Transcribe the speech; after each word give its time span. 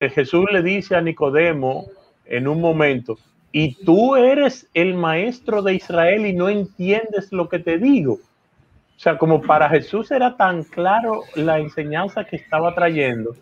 Jesús 0.00 0.44
le 0.52 0.62
dice 0.62 0.94
a 0.94 1.00
Nicodemo 1.00 1.86
en 2.26 2.48
un 2.48 2.60
momento, 2.60 3.18
y 3.50 3.82
tú 3.84 4.16
eres 4.16 4.68
el 4.74 4.94
maestro 4.94 5.62
de 5.62 5.74
Israel 5.74 6.26
y 6.26 6.34
no 6.34 6.50
entiendes 6.50 7.32
lo 7.32 7.48
que 7.48 7.58
te 7.58 7.78
digo. 7.78 8.14
O 8.14 8.98
sea, 8.98 9.16
como 9.16 9.40
para 9.40 9.68
Jesús 9.70 10.10
era 10.10 10.36
tan 10.36 10.64
claro 10.64 11.22
la 11.34 11.58
enseñanza 11.58 12.24
que 12.24 12.36
estaba 12.36 12.74
trayendo 12.74 13.34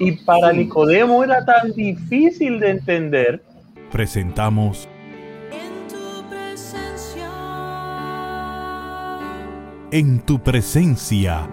y 0.00 0.12
para 0.12 0.52
Nicodemo 0.52 1.22
era 1.22 1.44
tan 1.44 1.72
difícil 1.72 2.58
de 2.58 2.70
entender. 2.70 3.42
Presentamos 3.92 4.88
En 5.52 5.88
tu 5.88 6.28
presencia, 6.28 7.30
En 9.92 10.20
tu 10.20 10.42
presencia, 10.42 11.48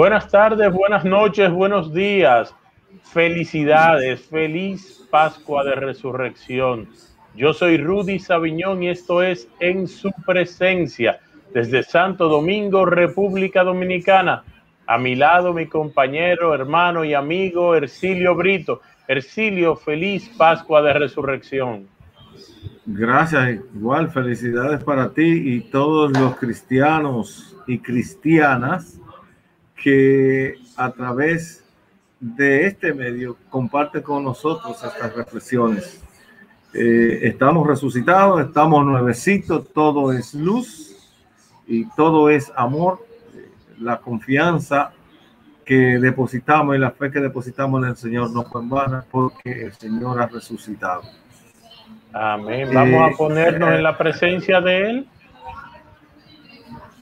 Buenas 0.00 0.30
tardes, 0.30 0.72
buenas 0.72 1.04
noches, 1.04 1.52
buenos 1.52 1.92
días. 1.92 2.54
Felicidades, 3.02 4.22
feliz 4.22 5.06
Pascua 5.10 5.62
de 5.62 5.74
Resurrección. 5.74 6.88
Yo 7.36 7.52
soy 7.52 7.76
Rudy 7.76 8.18
Sabiñón 8.18 8.82
y 8.82 8.88
esto 8.88 9.20
es 9.20 9.46
En 9.60 9.86
su 9.86 10.10
presencia 10.24 11.20
desde 11.52 11.82
Santo 11.82 12.30
Domingo, 12.30 12.86
República 12.86 13.62
Dominicana. 13.62 14.42
A 14.86 14.96
mi 14.96 15.16
lado 15.16 15.52
mi 15.52 15.66
compañero, 15.66 16.54
hermano 16.54 17.04
y 17.04 17.12
amigo 17.12 17.74
Ercilio 17.74 18.34
Brito. 18.34 18.80
Ercilio, 19.06 19.76
feliz 19.76 20.30
Pascua 20.38 20.80
de 20.80 20.94
Resurrección. 20.94 21.86
Gracias, 22.86 23.60
igual 23.76 24.10
felicidades 24.10 24.82
para 24.82 25.12
ti 25.12 25.56
y 25.56 25.60
todos 25.60 26.10
los 26.18 26.36
cristianos 26.36 27.54
y 27.66 27.80
cristianas 27.80 28.99
que 29.82 30.56
a 30.76 30.90
través 30.90 31.64
de 32.20 32.66
este 32.66 32.92
medio 32.92 33.36
comparten 33.48 34.02
con 34.02 34.22
nosotros 34.22 34.82
estas 34.84 35.14
reflexiones. 35.16 36.02
Eh, 36.74 37.20
estamos 37.22 37.66
resucitados, 37.66 38.40
estamos 38.42 38.84
nuevecitos, 38.84 39.72
todo 39.72 40.12
es 40.12 40.34
luz 40.34 40.96
y 41.66 41.86
todo 41.96 42.28
es 42.28 42.52
amor. 42.54 43.04
La 43.78 43.98
confianza 43.98 44.92
que 45.64 45.98
depositamos 45.98 46.76
y 46.76 46.78
la 46.78 46.90
fe 46.90 47.10
que 47.10 47.20
depositamos 47.20 47.82
en 47.82 47.90
el 47.90 47.96
Señor 47.96 48.30
no 48.32 48.44
fue 48.44 48.60
en 48.60 48.68
vana 48.68 49.04
porque 49.10 49.64
el 49.64 49.72
Señor 49.72 50.20
ha 50.20 50.26
resucitado. 50.26 51.02
Amén. 52.12 52.68
Vamos 52.74 53.14
a 53.14 53.16
ponernos 53.16 53.70
en 53.70 53.82
la 53.82 53.96
presencia 53.96 54.60
de 54.60 54.90
Él. 54.90 55.08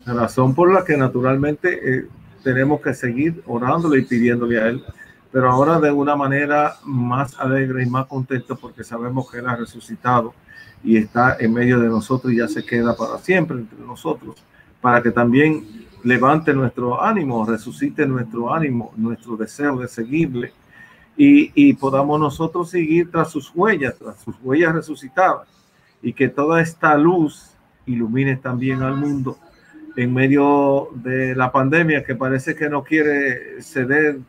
Razón 0.07 0.55
por 0.55 0.73
la 0.73 0.85
que 0.85 0.97
naturalmente 0.97 1.81
eh, 1.83 2.09
tenemos 2.43 2.81
que 2.81 2.95
seguir 2.95 3.43
orándole 3.47 4.01
y 4.01 4.05
pidiéndole 4.05 4.61
a 4.61 4.69
Él, 4.69 4.83
pero 5.31 5.51
ahora 5.51 5.79
de 5.79 5.91
una 5.91 6.17
manera 6.17 6.77
más 6.85 7.39
alegre 7.39 7.83
y 7.83 7.87
más 7.87 8.07
contento 8.07 8.57
porque 8.57 8.85
sabemos 8.85 9.31
que 9.31 9.39
Él 9.39 9.49
ha 9.49 9.57
resucitado 9.57 10.35
y 10.83 10.97
está 10.97 11.37
en 11.39 11.53
medio 11.53 11.81
de 11.81 11.89
nosotros 11.89 12.33
y 12.33 12.37
ya 12.37 12.49
se 12.49 12.65
queda 12.65 12.97
para 12.97 13.19
siempre 13.19 13.59
entre 13.59 13.79
nosotros, 13.79 14.37
para 14.81 15.03
que 15.03 15.11
también 15.11 15.87
levante 16.05 16.55
nuestro 16.55 17.03
ánimo, 17.03 17.45
resucite 17.45 18.07
nuestro 18.07 18.55
ánimo, 18.55 18.93
nuestro 18.97 19.37
deseo 19.37 19.77
de 19.77 19.89
seguirle. 19.89 20.53
Y, 21.17 21.51
y 21.55 21.75
podamos 21.75 22.21
nosotros 22.21 22.71
seguir 22.71 23.11
tras 23.11 23.33
sus 23.33 23.51
huellas, 23.53 23.97
tras 23.99 24.21
sus 24.21 24.37
huellas 24.41 24.73
resucitadas 24.73 25.49
y 26.01 26.13
que 26.13 26.29
toda 26.29 26.61
esta 26.61 26.97
luz 26.97 27.51
ilumine 27.87 28.37
también 28.37 28.83
al 28.83 28.97
mundo 28.97 29.37
en 29.99 30.15
medio 30.15 30.91
de 30.95 31.35
la 31.35 31.51
pandemia 31.51 32.05
que 32.05 32.15
parece 32.15 32.55
que 32.55 32.71
no 32.71 32.85
quiere 32.85 33.61
ceder 33.61 34.21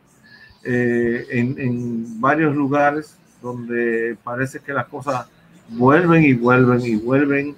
eh, 0.63 1.27
en, 1.29 1.59
en 1.59 2.19
varios 2.19 2.55
lugares 2.55 3.15
donde 3.39 4.17
parece 4.23 4.61
que 4.61 4.73
las 4.73 4.87
cosas 4.87 5.27
vuelven 5.69 6.23
y 6.23 6.33
vuelven 6.33 6.81
y 6.81 6.95
vuelven, 6.95 7.55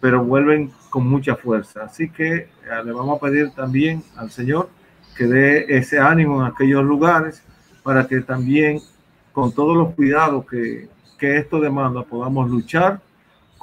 pero 0.00 0.24
vuelven 0.24 0.72
con 0.88 1.06
mucha 1.06 1.36
fuerza. 1.36 1.84
Así 1.84 2.08
que 2.08 2.34
eh, 2.34 2.48
le 2.82 2.92
vamos 2.92 3.18
a 3.18 3.20
pedir 3.20 3.50
también 3.50 4.02
al 4.16 4.30
Señor 4.30 4.70
que 5.14 5.26
dé 5.26 5.66
ese 5.68 5.98
ánimo 5.98 6.40
en 6.40 6.50
aquellos 6.50 6.82
lugares 6.82 7.42
para 7.82 8.08
que 8.08 8.22
también 8.22 8.80
con 9.34 9.52
todos 9.52 9.76
los 9.76 9.94
cuidados 9.94 10.46
que, 10.46 10.88
que 11.18 11.36
esto 11.36 11.60
demanda 11.60 12.04
podamos 12.04 12.48
luchar 12.48 13.02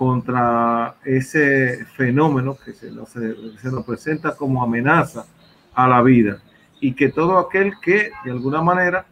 contra 0.02 0.96
ese 1.06 1.86
fenómeno 1.86 2.58
que 2.58 2.74
se 2.74 2.90
nos, 2.90 3.10
se 3.10 3.72
nos 3.72 3.86
presenta 3.86 4.36
como 4.36 4.64
amenaza 4.64 5.28
a 5.76 5.88
la 5.88 6.02
vida 6.02 6.42
y 6.80 6.96
que 6.96 7.10
todo 7.10 7.38
aquel 7.38 7.74
que 7.80 8.10
de 8.26 8.32
alguna 8.32 8.64
manera 8.64 9.06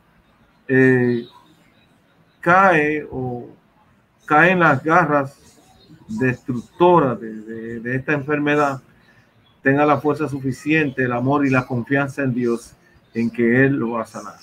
eh, 0.67 1.27
cae 2.39 3.05
o 3.11 3.50
cae 4.25 4.53
en 4.53 4.61
las 4.61 4.83
garras 4.83 5.38
destructoras 6.07 7.21
de, 7.21 7.35
de, 7.35 7.79
de, 7.81 7.95
esta 7.95 8.13
enfermedad 8.13 8.81
tenga 9.61 9.85
la 9.85 10.01
fuerza 10.01 10.27
suficiente, 10.27 11.03
el 11.03 11.11
amor 11.11 11.45
y 11.45 11.51
la 11.51 11.67
confianza 11.67 12.23
en 12.23 12.33
Dios 12.33 12.73
en 13.13 13.29
que 13.29 13.63
Él 13.63 13.75
lo 13.75 13.91
va 13.91 14.01
a 14.01 14.07
sanar. 14.07 14.38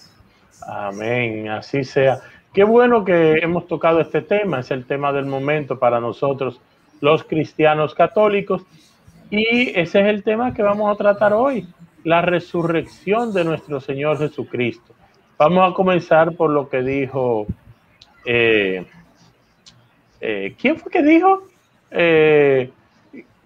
Amén, 0.64 1.48
así 1.48 1.82
sea. 1.82 2.20
Qué 2.56 2.65
bueno 2.65 3.05
que 3.05 3.34
hemos 3.43 3.67
tocado 3.67 4.00
este 4.00 4.22
tema, 4.22 4.61
es 4.61 4.71
el 4.71 4.87
tema 4.87 5.12
del 5.12 5.27
momento 5.27 5.78
para 5.78 6.00
nosotros, 6.00 6.59
los 7.03 7.22
cristianos 7.22 7.94
católicos, 7.94 8.62
y 9.28 9.78
ese 9.78 10.00
es 10.00 10.06
el 10.06 10.22
tema 10.22 10.55
que 10.55 10.62
vamos 10.62 10.91
a 10.91 10.97
tratar 10.97 11.34
hoy, 11.34 11.69
la 12.03 12.22
resurrección 12.22 13.34
de 13.34 13.44
nuestro 13.44 13.78
Señor 13.78 14.17
Jesucristo. 14.17 14.94
Vamos 15.37 15.71
a 15.71 15.75
comenzar 15.75 16.34
por 16.34 16.49
lo 16.49 16.71
que 16.71 16.81
dijo, 16.81 17.47
eh, 18.25 18.87
eh, 20.23 20.56
¿quién 20.59 20.78
fue 20.78 20.91
que 20.91 21.03
dijo? 21.03 21.43
Eh, 21.91 22.71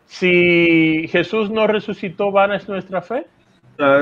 si 0.06 1.08
Jesús 1.08 1.50
no 1.50 1.66
resucitó, 1.66 2.30
vana 2.30 2.54
es 2.54 2.68
nuestra 2.68 3.02
fe. 3.02 3.26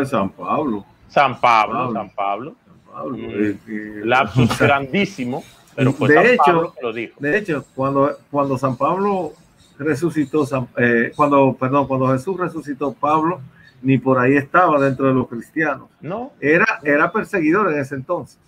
San 0.04 0.28
Pablo. 0.28 0.84
San 1.08 1.40
Pablo, 1.40 1.74
Pablo. 1.78 1.92
San 1.94 2.10
Pablo. 2.10 2.54
Pablo. 2.98 3.16
Mm. 3.16 3.30
Eh, 3.30 4.00
Lapsus 4.04 4.58
grandísimo, 4.58 5.44
pero 5.74 5.92
fue 5.92 6.08
de 6.08 6.14
San 6.14 6.26
hecho, 6.26 6.42
Pablo 6.44 6.74
que 6.74 6.82
lo 6.82 6.92
dijo. 6.92 7.14
De 7.20 7.38
hecho, 7.38 7.64
cuando, 7.74 8.18
cuando 8.30 8.58
San 8.58 8.76
Pablo 8.76 9.32
resucitó, 9.78 10.44
San, 10.44 10.68
eh, 10.76 11.12
cuando, 11.14 11.56
perdón, 11.58 11.86
cuando 11.86 12.08
Jesús 12.08 12.38
resucitó 12.38 12.92
Pablo, 12.92 13.40
ni 13.82 13.98
por 13.98 14.18
ahí 14.18 14.36
estaba 14.36 14.80
dentro 14.80 15.06
de 15.06 15.14
los 15.14 15.28
cristianos. 15.28 15.88
No. 16.00 16.32
Era, 16.40 16.80
era 16.82 17.12
perseguidor 17.12 17.72
en 17.72 17.78
ese 17.78 17.94
entonces. 17.94 18.38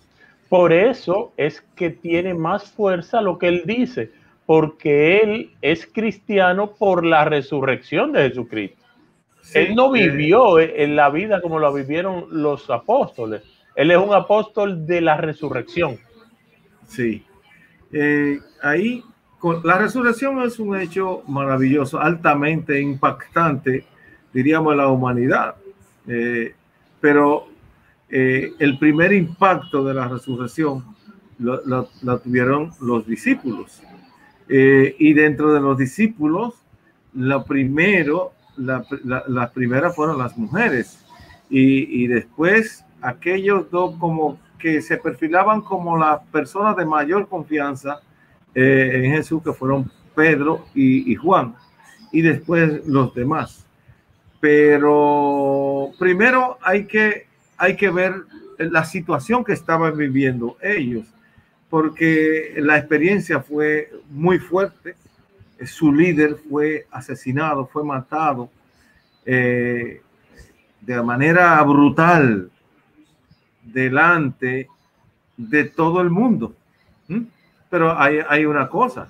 Por 0.49 0.73
eso 0.73 1.31
es 1.37 1.63
que 1.75 1.89
tiene 1.89 2.33
más 2.33 2.69
fuerza 2.71 3.21
lo 3.21 3.37
que 3.37 3.47
él 3.47 3.63
dice, 3.65 4.11
porque 4.45 5.21
él 5.21 5.51
es 5.61 5.87
cristiano 5.87 6.71
por 6.71 7.05
la 7.05 7.23
resurrección 7.23 8.11
de 8.11 8.27
Jesucristo. 8.27 8.85
Sí, 9.43 9.59
él 9.59 9.75
no 9.75 9.91
vivió 9.91 10.59
eh, 10.59 10.83
en 10.83 10.97
la 10.97 11.09
vida 11.09 11.41
como 11.41 11.57
lo 11.59 11.73
vivieron 11.73 12.25
los 12.29 12.69
apóstoles. 12.69 13.43
Él 13.75 13.91
es 13.91 13.97
un 13.97 14.13
apóstol 14.13 14.85
de 14.85 15.01
la 15.01 15.17
resurrección. 15.17 15.97
Sí. 16.87 17.25
Eh, 17.91 18.39
ahí, 18.61 19.03
la 19.63 19.77
resurrección 19.77 20.41
es 20.41 20.59
un 20.59 20.79
hecho 20.79 21.23
maravilloso, 21.27 21.99
altamente 21.99 22.79
impactante, 22.79 23.85
diríamos, 24.33 24.73
en 24.73 24.77
la 24.77 24.87
humanidad. 24.89 25.55
Eh, 26.07 26.53
pero 26.99 27.47
eh, 28.09 28.53
el 28.59 28.77
primer 28.77 29.13
impacto 29.13 29.83
de 29.83 29.93
la 29.93 30.07
resurrección 30.07 30.95
lo, 31.39 31.65
lo, 31.65 31.89
lo 32.03 32.19
tuvieron 32.19 32.71
los 32.81 33.07
discípulos. 33.07 33.81
Eh, 34.49 34.95
y 34.99 35.13
dentro 35.13 35.53
de 35.53 35.61
los 35.61 35.77
discípulos, 35.77 36.55
lo 37.13 37.45
primero, 37.45 38.33
la, 38.57 38.85
la, 39.05 39.23
las 39.27 39.51
primeras 39.51 39.95
fueron 39.95 40.17
las 40.17 40.37
mujeres. 40.37 40.97
Y 41.53 42.07
después 42.07 42.85
aquellos 43.01 43.69
dos 43.71 43.95
como 43.97 44.39
que 44.61 44.81
se 44.81 44.97
perfilaban 44.97 45.61
como 45.61 45.97
las 45.97 46.21
personas 46.27 46.75
de 46.77 46.85
mayor 46.85 47.27
confianza 47.27 48.01
eh, 48.53 49.01
en 49.03 49.11
Jesús, 49.13 49.41
que 49.43 49.53
fueron 49.53 49.91
Pedro 50.15 50.65
y, 50.75 51.15
Juan, 51.15 51.55
y 52.11 52.21
después 52.21 52.85
los 52.85 53.13
demás. 53.13 53.65
Pero 54.39 55.91
primero 55.97 56.57
hay 56.61 56.85
que, 56.85 57.27
hay 57.57 57.75
que 57.75 57.89
ver 57.89 58.13
la 58.59 58.85
situación 58.85 59.43
que 59.43 59.53
estaban 59.53 59.97
viviendo 59.97 60.57
ellos, 60.61 61.07
porque 61.69 62.53
la 62.57 62.77
experiencia 62.77 63.39
fue 63.39 63.89
muy 64.09 64.37
fuerte. 64.37 64.95
Su 65.65 65.93
líder 65.93 66.37
fue 66.49 66.85
asesinado, 66.91 67.67
fue 67.67 67.83
matado 67.83 68.49
eh, 69.25 70.01
de 70.81 71.01
manera 71.03 71.61
brutal 71.63 72.50
delante 73.63 74.67
de 75.37 75.63
todo 75.65 76.01
el 76.01 76.09
mundo. 76.09 76.53
Pero 77.69 77.97
hay, 77.97 78.19
hay 78.27 78.45
una 78.45 78.67
cosa, 78.67 79.07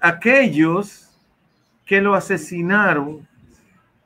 aquellos 0.00 1.10
que 1.84 2.00
lo 2.00 2.14
asesinaron, 2.14 3.26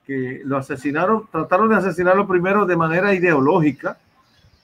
que 0.05 0.43
lo 0.45 0.57
asesinaron, 0.57 1.29
trataron 1.31 1.69
de 1.69 1.77
asesinarlo 1.77 2.27
primero 2.27 2.67
de 2.67 2.77
manera 2.77 3.15
ideológica, 3.15 3.99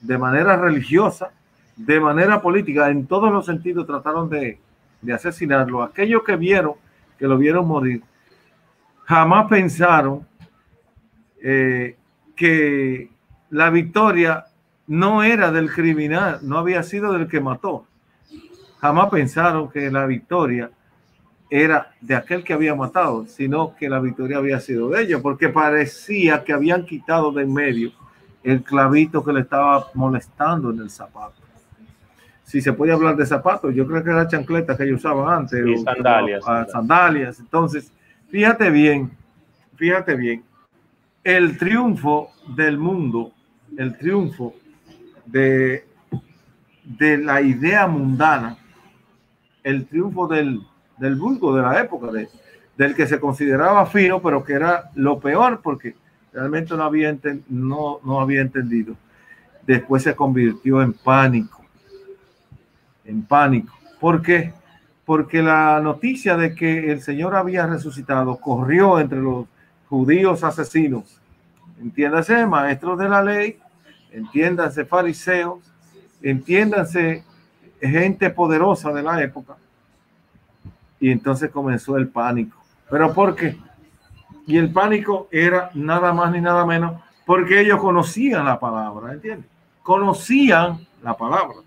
de 0.01 0.17
manera 0.17 0.57
religiosa, 0.57 1.31
de 1.75 1.99
manera 1.99 2.41
política, 2.41 2.89
en 2.89 3.05
todos 3.05 3.31
los 3.31 3.45
sentidos 3.45 3.85
trataron 3.85 4.29
de, 4.29 4.59
de 5.01 5.13
asesinarlo. 5.13 5.83
Aquellos 5.83 6.23
que 6.23 6.35
vieron, 6.35 6.73
que 7.17 7.27
lo 7.27 7.37
vieron 7.37 7.67
morir, 7.67 8.01
jamás 9.05 9.47
pensaron 9.47 10.27
eh, 11.41 11.95
que 12.35 13.09
la 13.51 13.69
victoria 13.69 14.45
no 14.87 15.23
era 15.23 15.51
del 15.51 15.71
criminal, 15.71 16.39
no 16.43 16.57
había 16.57 16.83
sido 16.83 17.13
del 17.13 17.27
que 17.27 17.39
mató. 17.39 17.85
Jamás 18.79 19.09
pensaron 19.09 19.69
que 19.69 19.89
la 19.89 20.05
victoria 20.05 20.69
era 21.49 21.91
de 22.01 22.15
aquel 22.15 22.43
que 22.43 22.53
había 22.53 22.75
matado, 22.75 23.25
sino 23.27 23.75
que 23.75 23.89
la 23.89 23.99
victoria 23.99 24.37
había 24.37 24.59
sido 24.59 24.89
de 24.89 25.03
ellos, 25.03 25.21
porque 25.21 25.49
parecía 25.49 26.43
que 26.43 26.53
habían 26.53 26.85
quitado 26.85 27.31
de 27.31 27.43
en 27.43 27.53
medio 27.53 27.91
el 28.43 28.61
clavito 28.63 29.23
que 29.23 29.33
le 29.33 29.41
estaba 29.41 29.87
molestando 29.95 30.69
en 30.71 30.79
el 30.79 30.89
zapato. 30.89 31.33
Si 32.43 32.61
se 32.61 32.73
puede 32.73 32.91
hablar 32.91 33.15
de 33.15 33.25
zapatos, 33.25 33.73
yo 33.73 33.87
creo 33.87 34.03
que 34.03 34.11
era 34.11 34.27
chancleta 34.27 34.77
que 34.77 34.83
ellos 34.83 34.99
usaban 34.99 35.33
antes. 35.39 35.65
Y 35.65 35.77
sandalias, 35.83 36.43
o- 36.43 36.49
ah, 36.51 36.65
sandalias. 36.71 37.39
Entonces, 37.39 37.91
fíjate 38.29 38.69
bien, 38.69 39.09
fíjate 39.75 40.15
bien, 40.15 40.43
el 41.23 41.57
triunfo 41.57 42.29
del 42.55 42.77
mundo, 42.77 43.31
el 43.77 43.97
triunfo 43.97 44.53
de, 45.25 45.85
de 46.83 47.17
la 47.17 47.41
idea 47.41 47.87
mundana, 47.87 48.57
el 49.63 49.85
triunfo 49.87 50.27
del, 50.27 50.61
del 50.97 51.15
vulgo 51.15 51.55
de 51.55 51.61
la 51.61 51.79
época, 51.79 52.11
de- 52.11 52.29
del 52.77 52.93
que 52.93 53.07
se 53.07 53.19
consideraba 53.21 53.85
fino, 53.85 54.21
pero 54.21 54.43
que 54.43 54.53
era 54.53 54.91
lo 54.95 55.17
peor 55.19 55.61
porque 55.63 55.95
realmente 56.33 56.75
no 56.75 56.83
había, 56.83 57.09
enten- 57.09 57.41
no, 57.47 57.99
no 58.03 58.19
había 58.19 58.41
entendido. 58.41 58.95
Después 59.65 60.03
se 60.03 60.13
convirtió 60.13 60.81
en 60.81 60.91
pánico, 60.93 61.63
en 63.05 63.23
pánico. 63.23 63.73
¿Por 63.99 64.21
qué? 64.21 64.53
Porque 65.05 65.41
la 65.41 65.79
noticia 65.81 66.35
de 66.35 66.53
que 66.53 66.91
el 66.91 67.01
Señor 67.01 67.35
había 67.35 67.65
resucitado 67.65 68.35
corrió 68.37 68.99
entre 68.99 69.19
los 69.21 69.45
judíos 69.87 70.43
asesinos, 70.43 71.21
entiéndase, 71.81 72.45
maestros 72.45 72.99
de 72.99 73.07
la 73.09 73.23
ley, 73.23 73.57
entiéndanse 74.15 74.85
fariseos, 74.85 75.59
entiéndanse 76.21 77.23
gente 77.81 78.29
poderosa 78.29 78.91
de 78.93 79.03
la 79.03 79.21
época. 79.21 79.57
Y 80.99 81.11
entonces 81.11 81.51
comenzó 81.51 81.97
el 81.97 82.07
pánico. 82.07 82.57
¿Pero 82.89 83.13
por 83.13 83.35
qué? 83.35 83.57
Y 84.47 84.57
el 84.57 84.71
pánico 84.71 85.27
era 85.31 85.69
nada 85.73 86.13
más 86.13 86.31
ni 86.31 86.39
nada 86.39 86.65
menos 86.65 87.01
porque 87.25 87.61
ellos 87.61 87.79
conocían 87.79 88.45
la 88.45 88.59
palabra, 88.59 89.13
¿entiendes? 89.13 89.49
Conocían 89.81 90.85
la 91.03 91.17
palabra. 91.17 91.57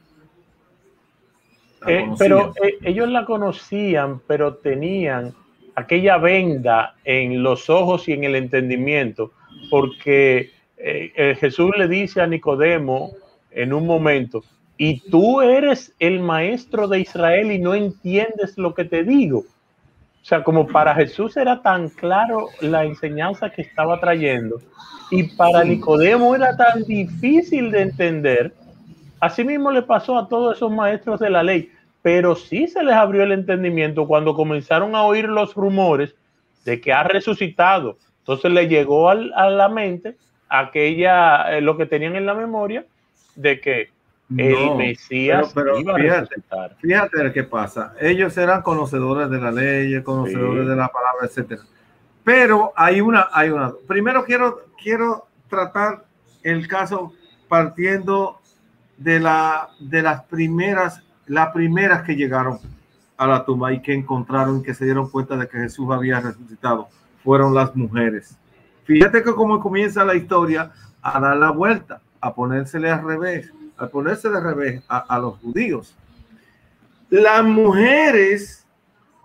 La 1.80 1.92
Eh, 1.92 2.10
pero 2.18 2.52
eh, 2.62 2.78
ellos 2.82 3.08
la 3.08 3.24
conocían, 3.24 4.20
pero 4.26 4.54
tenían 4.54 5.34
aquella 5.74 6.16
venda 6.18 6.94
en 7.04 7.42
los 7.42 7.68
ojos 7.68 8.08
y 8.08 8.12
en 8.12 8.24
el 8.24 8.36
entendimiento, 8.36 9.32
porque 9.70 10.52
eh, 10.78 11.12
eh, 11.16 11.36
Jesús 11.38 11.70
le 11.76 11.88
dice 11.88 12.20
a 12.20 12.26
Nicodemo 12.26 13.12
en 13.50 13.72
un 13.72 13.86
momento, 13.86 14.42
y 14.76 15.00
tú 15.10 15.40
eres 15.40 15.92
el 15.98 16.20
maestro 16.20 16.86
de 16.86 17.00
Israel 17.00 17.50
y 17.50 17.58
no 17.58 17.75
entiendes 17.75 18.56
lo 18.56 18.75
que 18.75 18.84
te 18.84 19.02
digo. 19.02 19.38
O 19.40 20.25
sea, 20.25 20.44
como 20.44 20.66
para 20.66 20.94
Jesús 20.94 21.36
era 21.36 21.62
tan 21.62 21.88
claro 21.88 22.48
la 22.60 22.84
enseñanza 22.84 23.50
que 23.50 23.62
estaba 23.62 23.98
trayendo 23.98 24.60
y 25.10 25.22
para 25.36 25.64
Nicodemo 25.64 26.34
era 26.34 26.56
tan 26.56 26.84
difícil 26.84 27.70
de 27.70 27.81
entender, 27.82 28.52
Así 29.20 29.42
mismo 29.42 29.72
le 29.72 29.82
pasó 29.82 30.16
a 30.16 30.28
todos 30.28 30.56
esos 30.56 30.70
maestros 30.70 31.19
de 31.19 31.31
la 31.31 31.42
ley, 31.42 31.72
pero 32.02 32.36
sí 32.36 32.69
se 32.69 32.84
les 32.84 32.94
abrió 32.94 33.24
el 33.24 33.32
entendimiento 33.32 34.06
cuando 34.06 34.34
comenzaron 34.34 34.94
a 34.94 35.02
oír 35.02 35.24
los 35.28 35.54
rumores 35.54 36.14
de 36.64 36.81
que 36.81 36.92
ha 36.92 37.02
resucitado. 37.02 37.96
Entonces 38.20 38.52
le 38.52 38.69
llegó 38.69 39.08
al- 39.10 39.32
a 39.34 39.50
la 39.50 39.69
mente 39.69 40.16
aquella, 40.48 41.56
eh, 41.56 41.60
lo 41.60 41.76
que 41.76 41.86
tenían 41.86 42.16
en 42.16 42.26
la 42.26 42.34
memoria 42.34 42.84
de 43.36 43.60
que 43.60 43.90
el 44.36 44.74
Mesías 44.76 45.52
pero- 45.54 45.72
pero 45.72 45.80
iba 45.80 45.92
a 45.94 45.96
fíjate, 45.96 46.20
resucitar. 46.20 46.76
Fíjate 46.80 47.32
qué 47.32 47.44
pasa. 47.44 47.94
Ellos 48.00 48.36
eran 48.36 48.62
conocedores 48.62 49.30
de 49.30 49.38
la 49.40 49.50
ley, 49.50 50.02
conocedores 50.02 50.64
Sí. 50.64 50.68
de 50.70 50.76
la 50.76 50.88
palabra, 50.88 51.24
etcétera. 51.26 51.62
Pero 52.24 52.72
hay 52.76 53.00
una, 53.00 53.28
hay 53.32 53.48
una. 53.50 53.72
Primero 53.86 54.24
quiero, 54.24 54.60
quiero 54.82 55.26
tratar 55.48 56.04
el 56.42 56.68
caso 56.68 57.14
partiendo 57.48 58.38
de 58.98 59.18
la, 59.18 59.68
de 59.80 60.02
las 60.02 60.24
primeras, 60.24 61.02
las 61.26 61.52
primeras 61.52 62.02
que 62.02 62.14
llegaron 62.16 62.58
a 63.16 63.26
la 63.26 63.44
tumba 63.44 63.72
y 63.72 63.80
que 63.80 63.94
encontraron, 63.94 64.62
que 64.62 64.74
se 64.74 64.84
dieron 64.84 65.08
cuenta 65.10 65.36
de 65.36 65.48
que 65.48 65.56
Jesús 65.58 65.90
había 65.90 66.20
resucitado, 66.20 66.88
fueron 67.24 67.54
las 67.54 67.74
mujeres. 67.74 68.36
Fíjate 68.88 69.23
que 69.23 69.35
como 69.35 69.61
comienza 69.61 70.02
la 70.02 70.14
historia 70.14 70.73
a 71.02 71.20
dar 71.20 71.37
la 71.37 71.50
vuelta, 71.50 72.00
a 72.23 72.35
ponérsele 72.35 72.90
al 72.90 73.05
revés, 73.05 73.52
a 73.76 73.87
ponerse 73.87 74.31
de 74.31 74.40
revés 74.40 74.82
a, 74.88 75.19
los 75.19 75.38
judíos. 75.40 75.94
Las 77.11 77.44
mujeres, 77.44 78.67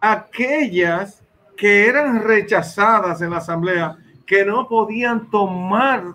aquellas 0.02 1.24
que 1.56 1.88
eran 1.88 2.26
rechazadas 2.26 3.22
en 3.22 3.30
la 3.30 3.38
asamblea, 3.38 3.96
que 4.26 4.44
no 4.44 4.68
podían 4.68 5.32
tomar 5.32 6.14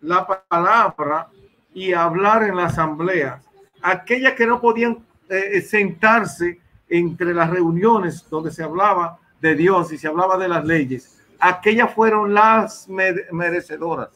la 0.00 0.24
palabra 0.48 1.26
y 1.74 1.92
hablar 1.92 2.44
en 2.44 2.54
la 2.54 2.66
asamblea, 2.66 3.42
aquellas 3.82 4.34
que 4.34 4.46
no 4.46 4.60
podían 4.60 4.98
eh, 5.28 5.60
sentarse 5.60 6.60
entre 6.88 7.34
las 7.34 7.50
reuniones 7.50 8.24
donde 8.30 8.52
se 8.52 8.62
hablaba 8.62 9.18
de 9.40 9.56
Dios 9.56 9.90
y 9.90 9.98
se 9.98 10.06
hablaba 10.06 10.38
de 10.38 10.46
las 10.46 10.64
leyes, 10.64 11.20
aquellas 11.48 11.92
fueron 11.92 12.34
las 12.34 12.88
mere- 12.88 13.26
merecedoras 13.32 14.10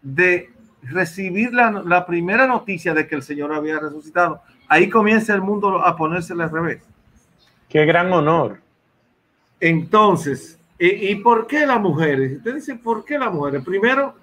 de 0.00 0.50
recibir 0.82 1.52
la, 1.52 1.70
la 1.70 2.04
primera 2.06 2.46
noticia 2.46 2.92
de 2.94 3.06
que 3.06 3.14
el 3.14 3.22
Señor 3.22 3.52
había 3.52 3.78
resucitado. 3.78 4.40
Ahí 4.68 4.88
comienza 4.88 5.34
el 5.34 5.42
mundo 5.42 5.84
a 5.84 5.96
ponerse 5.96 6.32
al 6.32 6.50
revés. 6.50 6.82
Qué 7.68 7.84
gran 7.86 8.12
honor. 8.12 8.60
Entonces, 9.60 10.58
¿y, 10.78 11.10
y 11.10 11.14
por 11.16 11.46
qué 11.46 11.66
las 11.66 11.80
mujeres? 11.80 12.38
Usted 12.38 12.54
dice, 12.56 12.74
¿por 12.74 13.04
qué 13.04 13.18
las 13.18 13.32
mujeres? 13.32 13.64
Primero, 13.64 14.14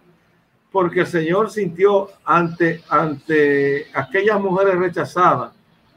porque 0.72 1.02
el 1.02 1.08
Señor 1.08 1.50
sintió 1.50 2.10
ante, 2.26 2.82
ante 2.90 3.88
aquellas 3.94 4.40
mujeres 4.40 4.76
rechazadas, 4.78 5.54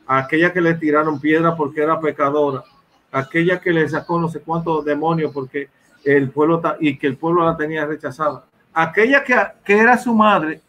aquellas 0.06 0.52
que 0.52 0.60
le 0.60 0.74
tiraron 0.74 1.20
piedra 1.20 1.56
porque 1.56 1.82
era 1.82 2.00
pecadora, 2.00 2.62
aquella 3.10 3.60
que 3.60 3.72
le 3.72 3.88
sacó 3.88 4.18
no 4.20 4.28
sé 4.28 4.40
cuántos 4.40 4.84
demonios 4.84 5.32
porque 5.32 5.68
el 6.04 6.30
pueblo 6.30 6.60
y 6.80 6.98
que 6.98 7.06
el 7.06 7.16
pueblo 7.16 7.44
la 7.44 7.56
tenía 7.56 7.86
rechazada, 7.86 8.44
aquella 8.72 9.22
que, 9.22 9.36
que 9.64 9.78
era 9.78 9.98
su 9.98 10.14
madre 10.14 10.60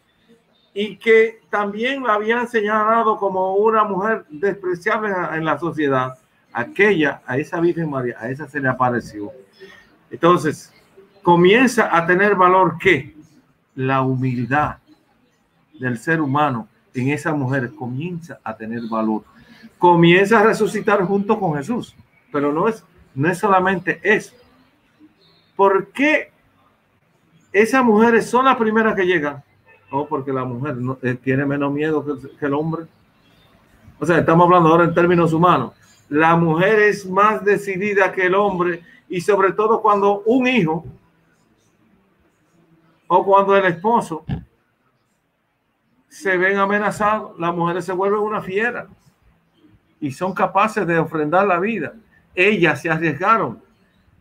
y 0.73 0.97
que 0.97 1.41
también 1.49 2.03
la 2.03 2.15
habían 2.15 2.47
señalado 2.47 3.17
como 3.17 3.55
una 3.55 3.83
mujer 3.83 4.25
despreciable 4.29 5.09
en, 5.09 5.35
en 5.35 5.45
la 5.45 5.59
sociedad, 5.59 6.17
aquella, 6.51 7.21
a 7.25 7.37
esa 7.37 7.59
Virgen 7.59 7.89
María, 7.89 8.17
a 8.19 8.29
esa 8.29 8.47
se 8.47 8.59
le 8.59 8.69
apareció. 8.69 9.31
Entonces, 10.09 10.73
comienza 11.21 11.95
a 11.95 12.05
tener 12.05 12.35
valor 12.35 12.77
que 12.77 13.15
la 13.75 14.01
humildad 14.01 14.77
del 15.79 15.97
ser 15.97 16.21
humano 16.21 16.67
en 16.93 17.09
esa 17.09 17.33
mujer 17.33 17.73
comienza 17.73 18.39
a 18.43 18.55
tener 18.55 18.81
valor. 18.89 19.23
Comienza 19.77 20.39
a 20.39 20.43
resucitar 20.43 21.03
junto 21.03 21.39
con 21.39 21.55
Jesús, 21.55 21.95
pero 22.31 22.51
no 22.51 22.67
es, 22.67 22.83
no 23.15 23.29
es 23.29 23.37
solamente 23.37 23.99
eso. 24.03 24.35
¿Por 25.55 25.87
qué 25.91 26.31
esas 27.51 27.83
mujeres 27.83 28.29
son 28.29 28.45
las 28.45 28.57
primeras 28.57 28.95
que 28.95 29.05
llegan? 29.05 29.43
o 29.95 30.07
porque 30.07 30.33
la 30.33 30.43
mujer 30.43 30.75
no- 30.77 30.97
eh, 31.03 31.13
tiene 31.13 31.45
menos 31.45 31.71
miedo 31.71 32.03
que, 32.03 32.35
que 32.39 32.45
el 32.47 32.53
hombre. 32.55 32.85
O 33.99 34.05
sea, 34.07 34.17
estamos 34.17 34.45
hablando 34.45 34.69
ahora 34.69 34.85
en 34.85 34.93
términos 34.95 35.31
humanos. 35.33 35.73
La 36.09 36.35
mujer 36.35 36.79
es 36.79 37.05
más 37.05 37.45
decidida 37.45 38.11
que 38.11 38.25
el 38.25 38.33
hombre 38.33 38.81
y 39.07 39.21
sobre 39.21 39.51
todo 39.51 39.83
cuando 39.83 40.23
un 40.25 40.47
hijo 40.47 40.83
o 43.05 43.23
cuando 43.23 43.55
el 43.55 43.65
esposo 43.65 44.25
se 46.09 46.37
ven 46.37 46.57
amenazados, 46.57 47.39
las 47.39 47.53
mujeres 47.55 47.85
se 47.85 47.93
vuelven 47.93 48.19
una 48.19 48.41
fiera 48.41 48.87
y 49.99 50.11
son 50.11 50.33
capaces 50.33 50.87
de 50.87 50.97
ofrendar 50.97 51.45
la 51.45 51.59
vida. 51.59 51.93
Ellas 52.33 52.81
se 52.81 52.89
arriesgaron. 52.89 53.61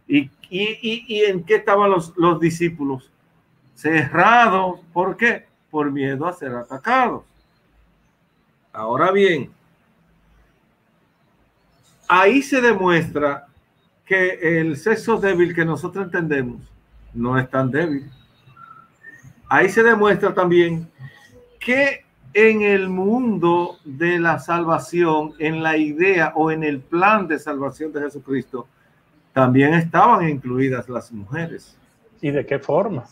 ¿Y, 0.07 0.31
y, 0.53 1.25
en 1.25 1.45
qué 1.45 1.57
estaban 1.57 1.91
los, 1.91 2.13
los 2.17 2.39
discípulos? 2.39 3.11
Cerrados. 3.75 4.81
¿Por 4.93 5.17
qué? 5.17 5.47
Por 5.71 5.91
miedo 5.91 6.27
a 6.27 6.33
ser 6.33 6.55
atacados. 6.55 7.25
Ahora 8.73 9.11
bien, 9.11 9.51
ahí 12.09 12.43
se 12.43 12.61
demuestra 12.61 13.47
que 14.05 14.61
el 14.61 14.77
sexo 14.77 15.17
débil 15.17 15.55
que 15.55 15.65
nosotros 15.65 16.05
entendemos 16.05 16.61
no 17.15 17.39
es 17.39 17.49
tan 17.49 17.71
débil. 17.71 18.11
Ahí 19.49 19.69
se 19.69 19.83
demuestra 19.83 20.35
también 20.35 20.91
que 21.59 22.05
en 22.35 22.63
el 22.63 22.89
mundo 22.89 23.79
de 23.85 24.19
la 24.19 24.39
salvación, 24.39 25.35
en 25.39 25.63
la 25.63 25.77
idea 25.77 26.33
o 26.35 26.51
en 26.51 26.65
el 26.65 26.81
plan 26.81 27.29
de 27.29 27.39
salvación 27.39 27.93
de 27.93 28.01
Jesucristo, 28.01 28.67
también 29.33 29.75
estaban 29.75 30.29
incluidas 30.29 30.89
las 30.89 31.11
mujeres. 31.13 31.77
¿Y 32.21 32.31
de 32.31 32.45
qué 32.47 32.59
forma? 32.59 33.05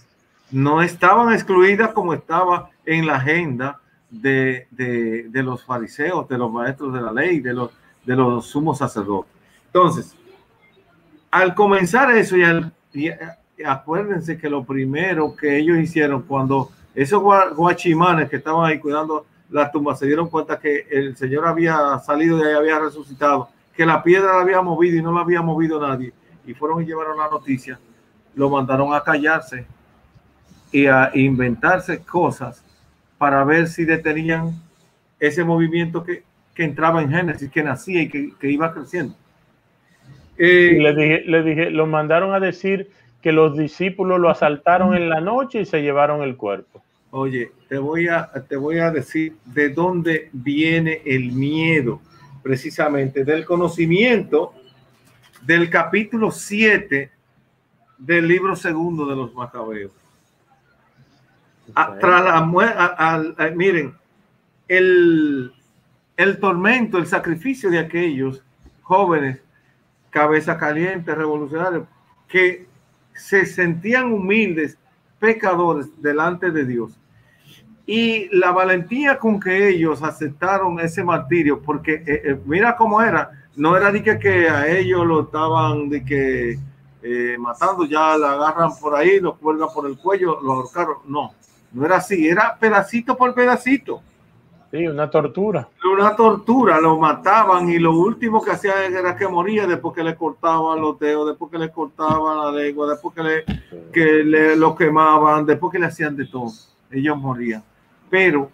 No 0.51 0.83
estaban 0.83 1.33
excluidas 1.33 1.91
como 1.93 2.13
estaba 2.15 2.71
en 2.85 3.07
la 3.07 3.17
agenda 3.17 3.79
de, 4.11 4.67
de- 4.71 5.29
de 5.29 5.43
los 5.43 5.65
fariseos, 5.65 6.29
de 6.29 6.37
los 6.39 6.51
maestros 6.53 6.93
de 6.93 7.01
la 7.01 7.13
ley, 7.13 7.41
de 7.41 7.53
los, 7.55 7.71
de 8.05 8.17
los 8.17 8.47
sumos 8.47 8.79
sacerdotes. 8.79 9.31
Entonces, 9.67 10.15
al 11.31 11.55
comenzar 11.55 12.11
eso, 12.17 12.37
y, 12.37 12.43
al- 12.43 12.73
y, 12.93 13.11
acuérdense 13.65 14.37
que 14.39 14.49
lo 14.51 14.65
primero 14.65 15.37
que 15.37 15.59
ellos 15.59 15.79
hicieron 15.79 16.23
cuando 16.23 16.71
esos 16.95 17.23
gua- 17.23 17.55
guachimanes 17.55 18.29
que 18.29 18.37
estaban 18.37 18.67
ahí 18.69 18.79
cuidando 18.81 19.27
la 19.51 19.71
tumba 19.71 19.95
se 19.97 20.07
dieron 20.07 20.29
cuenta 20.29 20.59
que 20.59 20.87
el 20.91 21.17
Señor 21.17 21.47
había 21.47 21.99
salido 22.01 22.39
ahí, 22.45 22.53
había 22.55 22.79
resucitado, 22.79 23.49
que 23.81 23.87
la 23.87 24.03
piedra 24.03 24.35
la 24.35 24.43
había 24.43 24.61
movido 24.61 24.99
y 24.99 25.03
no 25.03 25.11
la 25.11 25.23
había 25.23 25.41
movido 25.41 25.81
nadie, 25.81 26.13
y 26.47 26.53
fueron 26.53 26.83
y 26.83 26.85
llevaron 26.85 27.17
la 27.17 27.31
noticia, 27.31 27.81
lo 28.35 28.51
mandaron 28.51 28.93
a 28.93 29.03
callarse 29.03 29.65
y 30.71 30.85
a 30.85 31.11
inventarse 31.15 32.05
cosas 32.05 32.63
para 33.17 33.43
ver 33.43 33.69
si 33.69 33.87
detenían 33.87 34.53
ese 35.19 35.45
movimiento 35.45 36.05
que, 36.05 36.25
que 36.53 36.65
entraba 36.65 37.01
en 37.01 37.09
Génesis, 37.09 37.51
que 37.51 37.63
nacía 37.63 38.03
y 38.03 38.11
que, 38.11 38.35
que 38.39 38.51
iba 38.51 38.71
creciendo. 38.71 39.15
Eh, 40.37 40.77
le 40.79 40.95
dije, 40.95 41.23
le 41.25 41.43
dije, 41.43 41.71
lo 41.71 41.87
mandaron 41.87 42.35
a 42.35 42.39
decir 42.39 42.91
que 43.23 43.33
los 43.33 43.57
discípulos 43.57 44.21
lo 44.21 44.29
asaltaron 44.29 44.95
en 44.95 45.09
la 45.09 45.23
noche 45.23 45.63
y 45.63 45.65
se 45.65 45.81
llevaron 45.81 46.21
el 46.21 46.37
cuerpo. 46.37 46.83
Oye, 47.13 47.51
te 47.71 47.79
voy 47.79 48.09
a, 48.09 48.31
te 48.47 48.57
voy 48.57 48.77
a 48.77 48.91
decir 48.91 49.37
de 49.47 49.71
dónde 49.71 50.29
viene 50.35 51.01
el 51.07 51.33
miedo, 51.33 52.03
precisamente 52.43 53.25
del 53.25 53.45
conocimiento 53.45 54.55
del 55.43 55.69
capítulo 55.71 56.31
7 56.31 57.11
del 57.99 58.27
libro 58.29 58.57
segundo 58.57 59.07
de 59.07 59.17
los 59.17 59.35
Macabeos. 59.35 59.93
A- 61.75 61.99
tras 61.99 62.25
la 62.25 62.41
mue- 62.43 62.65
a- 62.77 63.15
al- 63.15 63.35
a- 63.39 63.49
miren, 63.51 63.95
el, 64.69 65.53
el 66.17 66.39
tormento, 66.41 66.99
el 66.99 67.07
sacrificio 67.07 67.71
de 67.71 67.79
aquellos 67.79 68.43
jóvenes, 68.83 69.41
cabeza 70.11 70.57
caliente, 70.59 71.15
revolucionarios, 71.15 71.87
que 72.29 72.67
se 73.15 73.47
sentían 73.47 74.13
humildes, 74.13 74.79
pecadores 75.19 75.87
delante 76.01 76.51
de 76.51 76.65
Dios. 76.65 76.99
Y 77.93 78.29
la 78.37 78.53
valentía 78.53 79.19
con 79.19 79.41
que 79.41 79.69
ellos 79.69 80.01
aceptaron 80.05 80.79
ese 80.79 81.03
martirio, 81.03 81.61
porque 81.61 81.95
eh, 81.95 82.23
eh, 82.25 82.41
mira 82.45 82.77
cómo 82.77 83.03
era, 83.03 83.33
no 83.57 83.77
era 83.77 83.91
de 83.91 84.01
que, 84.01 84.17
que 84.17 84.49
a 84.49 84.69
ellos 84.69 85.05
lo 85.05 85.23
estaban 85.23 85.89
de 85.89 86.05
que 86.05 86.57
eh, 87.03 87.37
matando, 87.37 87.85
ya 87.87 88.17
la 88.17 88.35
agarran 88.35 88.71
por 88.81 88.95
ahí, 88.95 89.19
lo 89.19 89.35
cuelgan 89.35 89.71
por 89.75 89.89
el 89.89 89.99
cuello, 89.99 90.41
lo 90.41 90.53
ahorcaron. 90.53 90.99
No, 91.07 91.33
no 91.73 91.85
era 91.85 91.97
así, 91.97 92.29
era 92.29 92.57
pedacito 92.61 93.17
por 93.17 93.35
pedacito 93.35 94.01
Sí, 94.71 94.87
una 94.87 95.11
tortura. 95.11 95.67
una 95.93 96.15
tortura, 96.15 96.81
lo 96.81 96.97
mataban 96.97 97.69
y 97.71 97.81
lo 97.81 97.99
último 97.99 98.41
que 98.41 98.53
hacían 98.53 98.95
era 98.95 99.17
que 99.17 99.27
moría 99.27 99.67
después 99.67 99.97
que 99.97 100.05
le 100.05 100.15
cortaban 100.15 100.81
los 100.81 100.97
dedos, 101.01 101.27
después 101.27 101.51
que 101.51 101.59
le 101.59 101.73
cortaban 101.73 102.39
la 102.39 102.53
lengua, 102.53 102.89
después 102.89 103.17
que, 103.17 103.23
le, 103.25 103.45
que 103.93 104.23
le, 104.23 104.55
lo 104.55 104.77
quemaban, 104.77 105.45
después 105.45 105.73
que 105.73 105.81
le 105.81 105.87
hacían 105.87 106.15
de 106.15 106.27
todo. 106.27 106.53
Ellos 106.89 107.19
morían. 107.19 107.65
Pero 108.11 108.51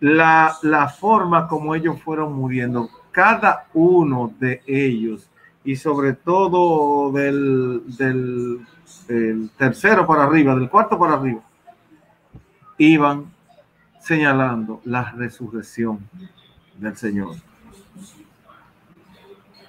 la, 0.00 0.56
la 0.62 0.88
forma 0.88 1.46
como 1.46 1.74
ellos 1.74 2.00
fueron 2.00 2.32
muriendo, 2.32 2.88
cada 3.10 3.66
uno 3.74 4.32
de 4.38 4.62
ellos, 4.66 5.28
y 5.64 5.76
sobre 5.76 6.14
todo 6.14 7.12
del, 7.12 7.82
del, 7.96 8.60
del 9.06 9.50
tercero 9.56 10.06
para 10.06 10.24
arriba, 10.24 10.54
del 10.54 10.68
cuarto 10.68 10.98
para 10.98 11.14
arriba, 11.14 11.40
iban 12.78 13.26
señalando 14.00 14.80
la 14.84 15.12
resurrección 15.12 16.00
del 16.76 16.96
Señor. 16.96 17.36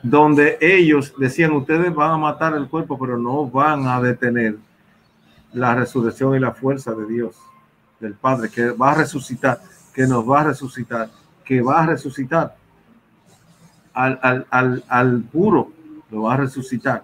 Donde 0.02 0.58
ellos 0.60 1.14
decían, 1.18 1.52
ustedes 1.52 1.94
van 1.94 2.12
a 2.12 2.18
matar 2.18 2.56
el 2.56 2.68
cuerpo, 2.68 2.98
pero 3.00 3.18
no 3.18 3.48
van 3.48 3.88
a 3.88 4.02
detener 4.02 4.58
la 5.54 5.76
resurrección 5.76 6.36
y 6.36 6.40
la 6.40 6.52
fuerza 6.52 6.94
de 6.94 7.06
Dios, 7.06 7.38
del 8.04 8.14
Padre, 8.16 8.50
que 8.50 8.70
va 8.72 8.92
a 8.92 8.96
resucitar, 8.96 9.60
que 9.94 10.06
nos 10.06 10.30
va 10.30 10.42
a 10.42 10.44
resucitar, 10.46 11.10
que 11.46 11.62
va 11.62 11.82
a 11.84 11.86
resucitar 11.88 12.56
al, 13.94 14.20
al, 14.22 14.46
al, 14.50 14.84
al 14.88 15.22
puro, 15.22 15.72
lo 16.12 16.24
va 16.24 16.34
a 16.34 16.38
resucitar. 16.38 17.04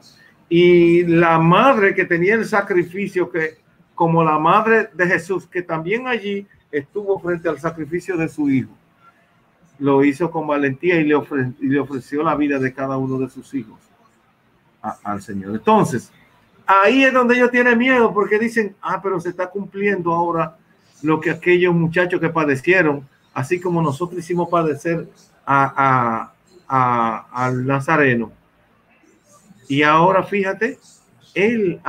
Y 0.50 1.04
la 1.06 1.38
madre 1.40 1.94
que 1.96 2.06
tenía 2.06 2.36
el 2.36 2.46
sacrificio, 2.46 3.30
que 3.32 3.60
como 3.96 4.24
la 4.24 4.40
madre 4.40 4.90
de 4.94 5.06
Jesús, 5.08 5.48
que 5.48 5.62
también 5.62 6.08
allí 6.08 6.48
estuvo 6.72 7.20
frente 7.20 7.50
al 7.50 7.60
sacrificio 7.60 8.18
de 8.18 8.28
su 8.30 8.50
hijo, 8.50 8.72
lo 9.80 10.04
hizo 10.04 10.30
con 10.30 10.46
valentía 10.48 11.00
y 11.00 11.06
le, 11.06 11.16
ofre- 11.16 11.54
y 11.60 11.68
le 11.68 11.80
ofreció 11.80 12.24
la 12.24 12.36
vida 12.36 12.60
de 12.60 12.74
cada 12.74 12.98
uno 12.98 13.18
de 13.18 13.30
sus 13.30 13.54
hijos 13.54 13.80
a- 14.82 14.98
al 15.04 15.22
Señor. 15.22 15.52
Entonces, 15.56 16.12
ahí 16.66 17.04
es 17.04 17.14
donde 17.14 17.36
ellos 17.36 17.52
tienen 17.52 17.78
miedo 17.78 18.14
porque 18.14 18.40
dicen, 18.40 18.76
ah, 18.82 19.00
pero 19.02 19.20
se 19.20 19.30
está 19.30 19.50
cumpliendo 19.50 20.14
ahora 20.14 20.58
lo 21.02 21.20
que 21.20 21.32
aquellos 21.32 21.74
muchachos 21.74 22.20
que 22.20 22.30
padecieron, 22.30 23.08
así 23.34 23.60
como 23.60 23.82
nosotros 23.82 24.20
hicimos 24.20 24.50
padecer 24.50 25.08
a, 25.46 26.32
a- 26.68 27.52
Nazareno. 27.52 28.32
Y 29.68 29.84
ahora 29.84 30.24
fíjate, 30.24 30.80
él 31.34 31.80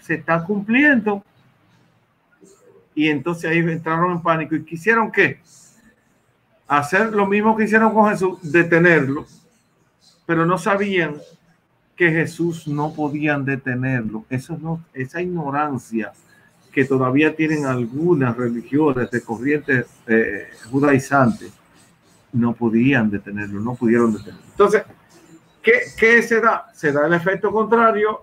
se 0.00 0.14
está 0.14 0.44
cumpliendo. 0.44 1.24
Y 2.94 3.08
entonces 3.08 3.50
ahí 3.50 3.58
entraron 3.58 4.12
en 4.12 4.22
pánico 4.22 4.54
y 4.54 4.64
quisieron 4.64 5.10
qué? 5.10 5.40
Hacer 6.68 7.12
lo 7.12 7.26
mismo 7.26 7.56
que 7.56 7.64
hicieron 7.64 7.92
con 7.94 8.10
Jesús, 8.10 8.38
detenerlo, 8.42 9.26
pero 10.26 10.44
no 10.46 10.58
sabían 10.58 11.16
que 11.96 12.10
Jesús 12.10 12.68
no 12.68 12.92
podían 12.94 13.44
detenerlo. 13.44 14.24
Eso 14.30 14.56
no, 14.60 14.84
esa 14.94 15.20
ignorancia 15.20 16.12
que 16.72 16.84
todavía 16.84 17.34
tienen 17.34 17.66
algunas 17.66 18.36
religiones 18.36 19.10
de 19.10 19.22
corriente 19.22 19.84
eh, 20.06 20.48
judaizante, 20.70 21.50
no 22.32 22.54
podían 22.54 23.10
detenerlo, 23.10 23.60
no 23.60 23.74
pudieron 23.74 24.12
detenerlo. 24.12 24.46
Entonces, 24.50 24.82
¿qué, 25.62 25.80
¿qué 25.98 26.22
se 26.22 26.40
da? 26.40 26.66
El 27.06 27.14
efecto 27.14 27.50
contrario 27.50 28.22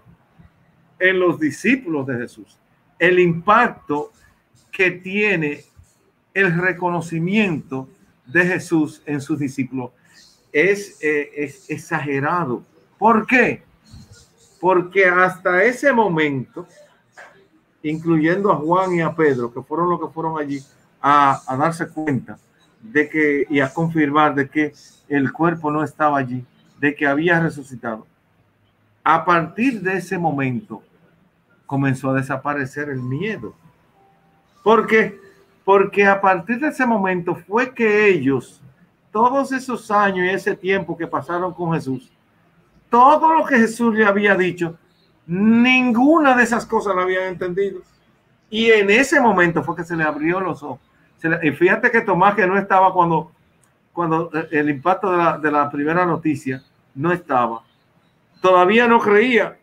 en 0.99 1.19
los 1.19 1.39
discípulos 1.39 2.07
de 2.07 2.17
Jesús. 2.17 2.57
El 2.97 3.19
impacto 3.19 4.11
que 4.71 4.91
tiene 4.91 5.65
el 6.33 6.57
reconocimiento 6.59 7.89
de 8.25 8.45
Jesús 8.45 9.01
en 9.05 9.21
sus 9.21 9.39
discípulos 9.39 9.91
es, 10.51 10.97
eh, 11.01 11.31
es 11.35 11.69
exagerado. 11.69 12.63
¿Por 12.97 13.25
qué? 13.25 13.63
Porque 14.59 15.05
hasta 15.05 15.63
ese 15.63 15.91
momento, 15.93 16.67
incluyendo 17.89 18.51
a 18.51 18.55
Juan 18.57 18.95
y 18.95 19.01
a 19.01 19.13
Pedro, 19.13 19.53
que 19.53 19.61
fueron 19.61 19.89
los 19.89 19.99
que 19.99 20.07
fueron 20.07 20.39
allí 20.39 20.59
a, 21.01 21.41
a 21.45 21.57
darse 21.57 21.87
cuenta 21.87 22.37
de 22.81 23.09
que 23.09 23.45
y 23.49 23.59
a 23.59 23.73
confirmar 23.73 24.35
de 24.35 24.49
que 24.49 24.73
el 25.07 25.31
cuerpo 25.31 25.71
no 25.71 25.83
estaba 25.83 26.17
allí, 26.17 26.45
de 26.79 26.95
que 26.95 27.07
había 27.07 27.39
resucitado. 27.39 28.05
A 29.03 29.23
partir 29.23 29.81
de 29.81 29.97
ese 29.97 30.17
momento 30.17 30.81
comenzó 31.65 32.11
a 32.11 32.15
desaparecer 32.15 32.89
el 32.89 33.01
miedo. 33.01 33.53
Porque 34.63 35.19
porque 35.67 36.07
a 36.07 36.21
partir 36.21 36.61
de 36.61 36.69
ese 36.69 36.85
momento 36.85 37.35
fue 37.35 37.73
que 37.73 38.07
ellos, 38.07 38.61
todos 39.11 39.51
esos 39.51 39.91
años 39.91 40.25
y 40.25 40.29
ese 40.29 40.55
tiempo 40.55 40.95
que 40.95 41.05
pasaron 41.05 41.53
con 41.53 41.73
Jesús, 41.73 42.09
todo 42.89 43.33
lo 43.33 43.43
que 43.43 43.57
Jesús 43.57 43.93
le 43.93 44.05
había 44.05 44.33
dicho, 44.35 44.77
ninguna 45.27 46.35
de 46.35 46.43
esas 46.43 46.65
cosas 46.65 46.95
la 46.95 47.03
habían 47.03 47.25
entendido. 47.25 47.81
Y 48.49 48.71
en 48.71 48.89
ese 48.89 49.19
momento 49.19 49.61
fue 49.61 49.75
que 49.75 49.83
se 49.83 49.95
le 49.95 50.03
abrió 50.03 50.39
los 50.39 50.63
ojos. 50.63 50.79
Se 51.17 51.29
le- 51.29 51.45
y 51.47 51.51
fíjate 51.51 51.91
que 51.91 52.01
Tomás, 52.01 52.33
que 52.35 52.47
no 52.47 52.57
estaba 52.57 52.93
cuando, 52.93 53.31
cuando 53.91 54.31
eh, 54.33 54.47
el 54.51 54.69
impacto 54.69 55.11
de 55.11 55.17
la, 55.17 55.37
de 55.37 55.51
la 55.51 55.69
primera 55.69 56.05
noticia, 56.05 56.63
no 56.95 57.11
estaba. 57.11 57.63
Todavía 58.41 58.87
no 58.87 58.99
creía. 58.99 59.57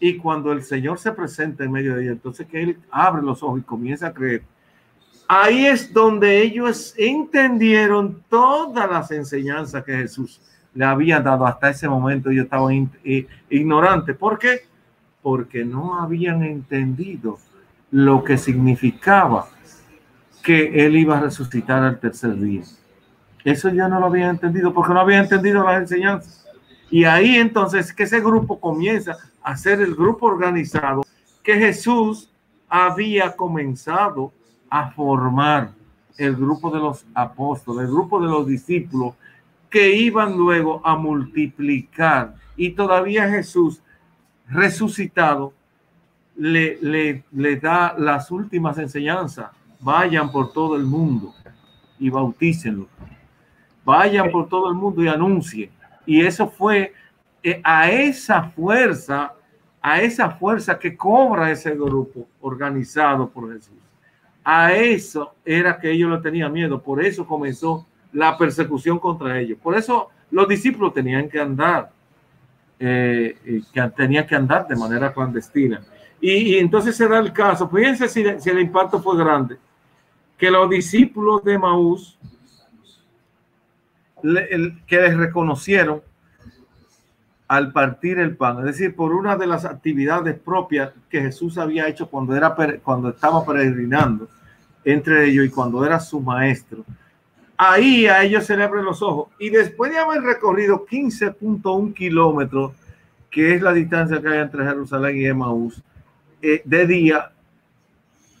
Y 0.00 0.16
cuando 0.16 0.52
el 0.52 0.62
Señor 0.62 0.98
se 0.98 1.12
presenta 1.12 1.64
en 1.64 1.70
medio 1.72 1.94
de 1.94 2.02
ellos, 2.02 2.12
entonces 2.14 2.46
que 2.46 2.62
Él 2.62 2.78
abre 2.90 3.22
los 3.22 3.42
ojos 3.42 3.60
y 3.60 3.62
comienza 3.62 4.08
a 4.08 4.12
creer. 4.12 4.42
Ahí 5.28 5.66
es 5.66 5.92
donde 5.92 6.42
ellos 6.42 6.94
entendieron 6.98 8.22
todas 8.28 8.90
las 8.90 9.10
enseñanzas 9.10 9.82
que 9.84 9.96
Jesús 9.96 10.40
le 10.74 10.84
había 10.84 11.20
dado 11.20 11.46
hasta 11.46 11.70
ese 11.70 11.88
momento. 11.88 12.30
Ellos 12.30 12.44
estaban 12.44 12.90
eh, 13.04 13.26
ignorantes. 13.50 14.16
¿Por 14.16 14.38
qué? 14.38 14.62
Porque 15.22 15.64
no 15.64 16.00
habían 16.00 16.42
entendido 16.42 17.38
lo 17.90 18.24
que 18.24 18.36
significaba 18.36 19.48
que 20.42 20.84
Él 20.84 20.96
iba 20.96 21.16
a 21.16 21.20
resucitar 21.20 21.82
al 21.82 21.98
tercer 21.98 22.36
día. 22.36 22.62
Eso 23.44 23.68
ya 23.70 23.88
no 23.88 24.00
lo 24.00 24.06
habían 24.06 24.30
entendido 24.30 24.72
porque 24.72 24.92
no 24.92 25.00
habían 25.00 25.24
entendido 25.24 25.64
las 25.64 25.82
enseñanzas. 25.82 26.46
Y 26.90 27.04
ahí 27.04 27.36
entonces 27.36 27.92
que 27.92 28.04
ese 28.04 28.20
grupo 28.20 28.60
comienza 28.60 29.16
a 29.42 29.56
ser 29.56 29.80
el 29.80 29.94
grupo 29.94 30.26
organizado 30.26 31.02
que 31.42 31.54
Jesús 31.54 32.30
había 32.68 33.36
comenzado 33.36 34.32
a 34.70 34.90
formar 34.90 35.70
el 36.16 36.34
grupo 36.36 36.70
de 36.70 36.78
los 36.78 37.04
apóstoles, 37.14 37.86
el 37.86 37.92
grupo 37.92 38.20
de 38.20 38.28
los 38.28 38.46
discípulos 38.46 39.14
que 39.74 39.90
iban 39.96 40.36
luego 40.36 40.80
a 40.84 40.94
multiplicar. 40.94 42.36
Y 42.56 42.70
todavía 42.70 43.28
Jesús 43.28 43.82
resucitado 44.48 45.52
le, 46.36 46.78
le, 46.80 47.24
le 47.32 47.56
da 47.56 47.92
las 47.98 48.30
últimas 48.30 48.78
enseñanzas. 48.78 49.50
Vayan 49.80 50.30
por 50.30 50.52
todo 50.52 50.76
el 50.76 50.84
mundo 50.84 51.34
y 51.98 52.08
bautícenlo. 52.08 52.86
Vayan 53.84 54.30
por 54.30 54.48
todo 54.48 54.68
el 54.68 54.76
mundo 54.76 55.02
y 55.02 55.08
anuncien. 55.08 55.70
Y 56.06 56.20
eso 56.20 56.48
fue 56.48 56.92
eh, 57.42 57.60
a 57.64 57.90
esa 57.90 58.44
fuerza, 58.44 59.32
a 59.82 60.00
esa 60.00 60.30
fuerza 60.30 60.78
que 60.78 60.96
cobra 60.96 61.50
ese 61.50 61.74
grupo 61.74 62.28
organizado 62.40 63.28
por 63.28 63.52
Jesús. 63.52 63.74
A 64.44 64.72
eso 64.72 65.34
era 65.44 65.80
que 65.80 65.90
ellos 65.90 66.10
no 66.10 66.20
tenían 66.20 66.52
miedo. 66.52 66.80
Por 66.80 67.04
eso 67.04 67.26
comenzó 67.26 67.88
la 68.14 68.38
persecución 68.38 68.98
contra 68.98 69.38
ellos. 69.38 69.58
Por 69.62 69.76
eso 69.76 70.08
los 70.30 70.48
discípulos 70.48 70.94
tenían 70.94 71.28
que 71.28 71.40
andar, 71.40 71.90
eh, 72.78 73.62
que 73.72 73.82
tenían 73.96 74.26
que 74.26 74.36
andar 74.36 74.66
de 74.66 74.76
manera 74.76 75.12
clandestina. 75.12 75.82
Y, 76.20 76.56
entonces 76.56 76.96
se 76.96 77.06
da 77.06 77.18
el 77.18 77.32
caso, 77.32 77.68
fíjense 77.68 78.08
si, 78.08 78.22
el 78.22 78.60
impacto 78.60 79.02
fue 79.02 79.18
grande, 79.18 79.58
que 80.38 80.50
los 80.50 80.70
discípulos 80.70 81.44
de 81.44 81.58
Maús 81.58 82.18
el- 84.22 84.82
que 84.86 85.00
les 85.02 85.16
reconocieron 85.18 86.00
al 87.46 87.72
partir 87.72 88.18
el 88.18 88.36
pan, 88.36 88.60
es 88.60 88.64
decir, 88.64 88.96
por 88.96 89.12
una 89.12 89.36
de 89.36 89.46
las 89.46 89.66
actividades 89.66 90.38
propias 90.38 90.92
que 91.10 91.20
Jesús 91.20 91.58
había 91.58 91.86
hecho 91.88 92.08
cuando, 92.08 92.34
era, 92.34 92.56
cuando 92.82 93.10
estaba 93.10 93.44
peregrinando 93.44 94.28
entre 94.82 95.26
ellos 95.26 95.44
y 95.44 95.50
cuando 95.50 95.84
era 95.84 96.00
su 96.00 96.20
maestro. 96.20 96.84
Ahí 97.56 98.06
a 98.06 98.22
ellos 98.24 98.44
se 98.44 98.56
le 98.56 98.64
abren 98.64 98.84
los 98.84 99.00
ojos 99.00 99.28
y 99.38 99.50
después 99.50 99.92
de 99.92 99.98
haber 99.98 100.22
recorrido 100.22 100.86
15.1 100.86 101.94
kilómetros, 101.94 102.72
que 103.30 103.54
es 103.54 103.62
la 103.62 103.72
distancia 103.72 104.20
que 104.20 104.28
hay 104.28 104.38
entre 104.40 104.64
Jerusalén 104.64 105.16
y 105.16 105.26
Emaús, 105.26 105.80
eh, 106.42 106.62
de 106.64 106.86
día, 106.86 107.30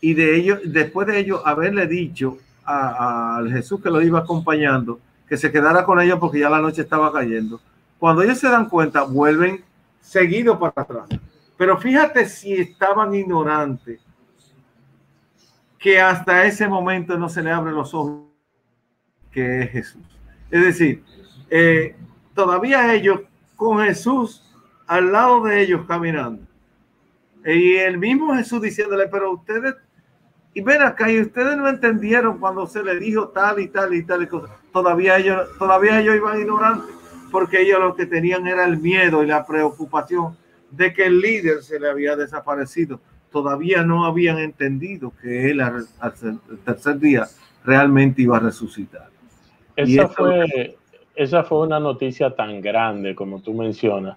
y 0.00 0.14
de 0.14 0.36
ellos, 0.36 0.60
después 0.64 1.06
de 1.06 1.18
ellos 1.18 1.40
haberle 1.44 1.86
dicho 1.86 2.38
a, 2.64 3.38
a 3.38 3.48
Jesús 3.48 3.80
que 3.80 3.90
lo 3.90 4.02
iba 4.02 4.18
acompañando, 4.18 4.98
que 5.28 5.36
se 5.36 5.50
quedara 5.50 5.84
con 5.84 6.00
ellos 6.00 6.18
porque 6.18 6.40
ya 6.40 6.50
la 6.50 6.60
noche 6.60 6.82
estaba 6.82 7.12
cayendo. 7.12 7.60
Cuando 7.98 8.22
ellos 8.22 8.38
se 8.38 8.48
dan 8.48 8.68
cuenta, 8.68 9.02
vuelven 9.02 9.64
seguido 10.00 10.58
para 10.58 10.82
atrás. 10.82 11.08
Pero 11.56 11.78
fíjate 11.78 12.28
si 12.28 12.52
estaban 12.52 13.14
ignorantes 13.14 14.00
que 15.78 16.00
hasta 16.00 16.44
ese 16.44 16.66
momento 16.66 17.16
no 17.16 17.28
se 17.28 17.42
le 17.42 17.50
abren 17.50 17.74
los 17.74 17.94
ojos 17.94 18.33
que 19.34 19.62
es 19.62 19.70
Jesús. 19.70 20.02
Es 20.50 20.64
decir, 20.64 21.02
eh, 21.50 21.96
todavía 22.34 22.94
ellos 22.94 23.20
con 23.56 23.84
Jesús 23.84 24.42
al 24.86 25.12
lado 25.12 25.42
de 25.42 25.60
ellos 25.60 25.84
caminando. 25.86 26.42
Y 27.44 27.74
el 27.76 27.98
mismo 27.98 28.34
Jesús 28.34 28.62
diciéndole, 28.62 29.08
pero 29.08 29.32
ustedes, 29.32 29.74
y 30.54 30.60
ven 30.62 30.82
acá, 30.82 31.10
y 31.10 31.20
ustedes 31.20 31.56
no 31.56 31.68
entendieron 31.68 32.38
cuando 32.38 32.66
se 32.66 32.82
le 32.82 32.98
dijo 32.98 33.28
tal 33.28 33.60
y 33.60 33.68
tal 33.68 33.92
y 33.94 34.02
tal 34.04 34.22
y. 34.22 34.28
Todavía 34.72 35.18
ellos, 35.18 35.48
todavía 35.58 36.00
ellos 36.00 36.16
iban 36.16 36.40
ignorantes, 36.40 36.94
porque 37.30 37.62
ellos 37.62 37.80
lo 37.80 37.94
que 37.96 38.06
tenían 38.06 38.46
era 38.46 38.64
el 38.64 38.78
miedo 38.78 39.22
y 39.22 39.26
la 39.26 39.44
preocupación 39.44 40.36
de 40.70 40.94
que 40.94 41.06
el 41.06 41.20
líder 41.20 41.62
se 41.62 41.78
le 41.78 41.90
había 41.90 42.16
desaparecido. 42.16 43.00
Todavía 43.30 43.82
no 43.82 44.06
habían 44.06 44.38
entendido 44.38 45.12
que 45.20 45.50
él 45.50 45.60
tercer 46.64 46.98
día 46.98 47.26
realmente 47.64 48.22
iba 48.22 48.36
a 48.36 48.40
resucitar. 48.40 49.13
Esa 49.76 50.08
fue, 50.08 50.76
esa 51.14 51.44
fue 51.44 51.60
una 51.60 51.80
noticia 51.80 52.30
tan 52.30 52.60
grande, 52.60 53.14
como 53.14 53.40
tú 53.40 53.52
mencionas, 53.54 54.16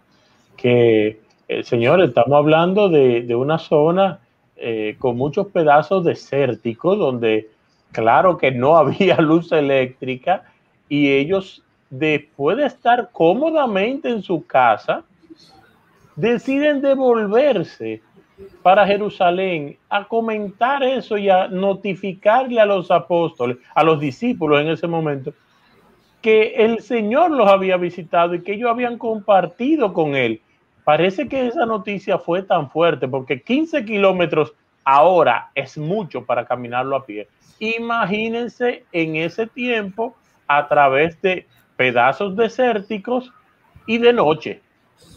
que, 0.55 1.19
eh, 1.47 1.63
señores, 1.63 2.09
estamos 2.09 2.37
hablando 2.37 2.89
de, 2.89 3.21
de 3.21 3.35
una 3.35 3.57
zona 3.57 4.19
eh, 4.59 4.95
con 4.97 5.15
muchos 5.15 5.47
pedazos 5.47 6.03
desérticos, 6.03 6.97
donde 6.97 7.49
claro 7.91 8.37
que 8.37 8.51
no 8.51 8.75
había 8.77 9.17
luz 9.17 9.51
eléctrica 9.51 10.43
y 10.89 11.11
ellos, 11.11 11.63
después 11.91 12.57
de 12.57 12.65
estar 12.65 13.09
cómodamente 13.11 14.09
en 14.09 14.23
su 14.23 14.45
casa, 14.45 15.03
deciden 16.15 16.81
devolverse 16.81 18.01
para 18.63 18.87
Jerusalén 18.87 19.77
a 19.89 20.07
comentar 20.07 20.83
eso 20.83 21.17
y 21.17 21.29
a 21.29 21.47
notificarle 21.47 22.59
a 22.59 22.65
los 22.65 22.89
apóstoles, 22.89 23.57
a 23.75 23.83
los 23.83 23.99
discípulos 23.99 24.61
en 24.61 24.69
ese 24.69 24.87
momento, 24.87 25.33
que 26.21 26.55
el 26.55 26.79
Señor 26.81 27.31
los 27.31 27.49
había 27.49 27.77
visitado 27.77 28.33
y 28.35 28.41
que 28.41 28.53
ellos 28.53 28.69
habían 28.69 28.97
compartido 28.97 29.93
con 29.93 30.15
él. 30.15 30.41
Parece 30.83 31.27
que 31.27 31.47
esa 31.47 31.65
noticia 31.65 32.17
fue 32.17 32.41
tan 32.43 32.69
fuerte 32.69 33.07
porque 33.07 33.41
15 33.41 33.83
kilómetros 33.85 34.53
ahora 34.83 35.49
es 35.53 35.77
mucho 35.77 36.23
para 36.25 36.45
caminarlo 36.45 36.95
a 36.95 37.05
pie. 37.05 37.27
Imagínense 37.59 38.85
en 38.91 39.15
ese 39.15 39.47
tiempo 39.47 40.15
a 40.47 40.67
través 40.67 41.21
de 41.21 41.45
pedazos 41.75 42.35
desérticos 42.35 43.31
y 43.85 43.97
de 43.97 44.13
noche, 44.13 44.61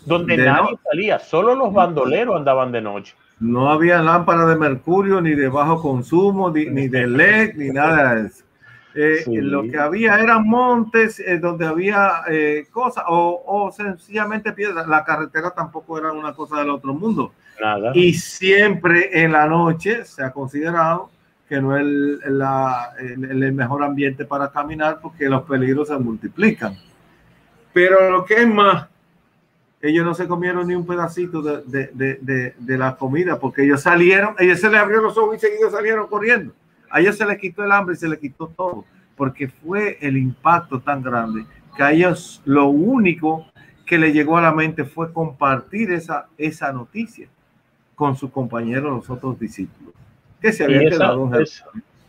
donde 0.07 0.37
De 0.37 0.45
nadie 0.45 0.73
no- 0.73 0.81
salía, 0.91 1.19
solo 1.19 1.55
los 1.55 1.73
bandoleros 1.73 2.37
andaban 2.37 2.73
de 2.73 2.81
noche. 2.81 3.15
No 3.39 3.71
había 3.71 4.03
lámpara 4.03 4.45
de 4.47 4.57
mercurio, 4.57 5.21
ni 5.21 5.31
de 5.31 5.49
bajo 5.49 5.81
consumo, 5.81 6.51
ni, 6.51 6.67
ni 6.67 6.89
de 6.89 7.07
LED, 7.07 7.55
ni 7.57 7.69
nada 7.71 8.15
de 8.15 8.27
eso. 8.27 8.45
Eh, 8.95 9.23
Sí. 9.25 9.37
Lo 9.37 9.63
que 9.63 9.79
había 9.79 10.19
eran 10.21 10.45
montes 10.49 11.21
eh, 11.21 11.39
donde 11.39 11.67
había 11.67 12.23
eh, 12.29 12.67
cosas, 12.73 13.05
o, 13.09 13.43
o 13.47 13.71
sencillamente 13.71 14.53
piedras. 14.53 14.89
La 14.89 15.05
carretera 15.05 15.51
tampoco 15.53 15.99
era 15.99 16.13
una 16.13 16.33
cosa 16.35 16.59
del 16.59 16.71
otro 16.71 16.93
mundo. 16.95 17.33
Nada. 17.61 17.93
Y 17.95 18.15
siempre 18.15 19.23
en 19.23 19.33
la 19.33 19.47
noche 19.47 20.05
se 20.05 20.25
ha 20.25 20.33
considerado 20.33 21.11
que 21.49 21.61
no 21.61 21.77
es 21.77 21.83
el, 21.83 22.21
la- 22.39 22.91
el- 22.99 23.43
el 23.43 23.53
mejor 23.53 23.83
ambiente 23.85 24.25
para 24.25 24.51
caminar 24.51 24.99
porque 25.03 25.29
los 25.29 25.43
peligros 25.43 25.89
se 25.89 25.99
multiplican. 25.99 26.77
Pero 27.73 28.11
lo 28.11 28.25
que 28.25 28.35
es 28.35 28.49
más, 28.49 28.87
ellos 29.83 30.05
no 30.05 30.15
se 30.15 30.27
comieron 30.27 30.67
ni 30.67 30.75
un 30.75 30.87
pedacito 30.87 31.43
de, 31.43 31.63
de- 31.67 31.91
de- 31.93 32.19
de- 32.21 32.55
de 32.59 32.79
la 32.79 32.97
comida 32.97 33.39
porque 33.39 33.63
ellos 33.65 33.83
salieron, 33.83 34.35
ellos 34.39 34.59
se 34.61 34.69
les 34.71 34.81
abrieron 34.81 35.05
los 35.05 35.17
ojos 35.19 35.37
y 35.37 35.39
seguido 35.41 35.71
salieron 35.71 36.07
corriendo. 36.09 36.53
A 36.91 37.01
ellos 37.01 37.17
se 37.17 37.25
les 37.27 37.39
quitó 37.39 37.65
el 37.65 37.73
hambre 37.73 37.95
y 37.95 37.99
se 37.99 38.09
les 38.09 38.19
quitó 38.19 38.49
todo 38.49 38.85
porque 39.17 39.49
fue 39.49 39.99
el 40.01 40.17
impacto 40.17 40.81
tan 40.81 41.03
grande 41.03 41.45
que 41.77 41.83
a 41.83 41.93
ellos 41.93 42.41
lo 42.45 42.69
único 42.69 43.47
que 43.87 43.99
le 43.99 44.13
llegó 44.13 44.37
a 44.39 44.43
la 44.43 44.53
mente 44.53 44.85
fue 44.85 45.13
compartir 45.13 45.91
esa, 45.93 46.27
esa 46.39 46.73
noticia 46.73 47.29
con 47.95 48.17
sus 48.17 48.31
compañeros, 48.31 48.91
los 48.93 49.11
otros 49.11 49.39
discípulos, 49.39 49.95
que 50.41 50.53
se 50.53 50.65
habían 50.65 50.83
esa- 50.87 50.91
quedado 50.99 51.35
en 51.35 51.43
es- 51.43 51.65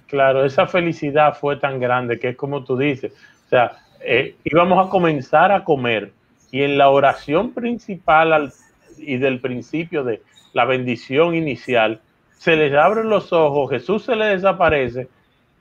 claro, 0.07 0.45
esa 0.45 0.67
felicidad 0.67 1.37
fue 1.37 1.57
tan 1.57 1.79
grande 1.79 2.17
que 2.19 2.29
es 2.29 2.35
como 2.37 2.63
tú 2.63 2.77
dices. 2.77 3.11
O 3.45 3.49
sea, 3.49 3.77
eh, 4.03 4.35
íbamos 4.43 4.85
a 4.85 4.89
comenzar 4.89 5.51
a 5.51 5.63
comer 5.63 6.11
y 6.51 6.61
en 6.63 6.77
la 6.77 6.89
oración 6.89 7.51
principal 7.51 8.33
al- 8.33 8.53
y 8.97 9.17
del 9.17 9.39
principio 9.39 10.03
de 10.03 10.21
la 10.53 10.65
bendición 10.65 11.33
inicial, 11.35 12.01
se 12.41 12.55
les 12.55 12.73
abren 12.73 13.07
los 13.07 13.31
ojos, 13.31 13.69
Jesús 13.69 14.03
se 14.03 14.15
les 14.15 14.41
desaparece 14.41 15.07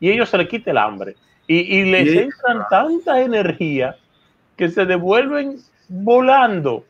y 0.00 0.10
ellos 0.10 0.30
se 0.30 0.38
les 0.38 0.48
quita 0.48 0.70
el 0.70 0.78
hambre. 0.78 1.14
Y, 1.46 1.58
y 1.78 1.84
les 1.90 2.06
Y- 2.14 2.18
entran 2.20 2.64
tanta 2.70 3.20
energía 3.20 3.96
que 4.56 4.70
se 4.70 4.86
devuelven 4.86 5.56
volando 5.90 6.84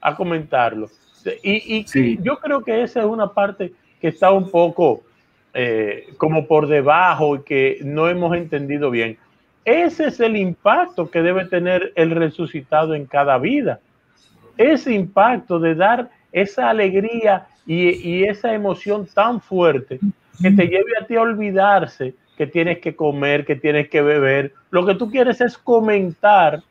a 0.00 0.16
comentarlo. 0.16 0.88
Y, 1.42 1.76
y 1.76 1.86
Sí. 1.86 2.18
yo 2.22 2.38
creo 2.38 2.62
que 2.62 2.82
esa 2.82 3.00
es 3.00 3.06
una 3.06 3.26
parte 3.34 3.72
que 4.00 4.08
está 4.08 4.30
un 4.30 4.50
poco 4.50 5.02
eh, 5.52 6.08
como 6.16 6.46
por 6.46 6.66
debajo 6.66 7.36
y 7.36 7.42
que 7.42 7.78
no 7.84 8.08
hemos 8.08 8.34
entendido 8.36 8.90
bien. 8.90 9.18
Ese 9.66 10.06
es 10.06 10.20
el 10.20 10.36
impacto 10.36 11.10
que 11.10 11.20
debe 11.22 11.44
tener 11.44 11.92
el 11.96 12.10
resucitado 12.12 12.94
en 12.94 13.04
cada 13.06 13.36
vida. 13.38 13.78
Ese 14.56 14.94
impacto 14.94 15.58
de 15.58 15.74
dar 15.74 16.10
esa 16.34 16.68
alegría 16.68 17.46
y, 17.64 18.24
esa 18.24 18.52
emoción 18.52 19.06
tan 19.06 19.40
fuerte 19.40 20.00
que 20.42 20.50
te 20.50 20.66
lleve 20.66 20.92
a 21.00 21.06
ti 21.06 21.14
a 21.14 21.22
olvidarse 21.22 22.14
que 22.36 22.48
tienes 22.48 22.80
que 22.80 22.96
comer, 22.96 23.46
que 23.46 23.54
tienes 23.54 23.88
que 23.88 24.02
beber. 24.02 24.52
Lo 24.70 24.84
que 24.84 24.96
tú 24.96 25.08
quieres 25.08 25.40
es 25.40 25.56
comentar 25.56 26.62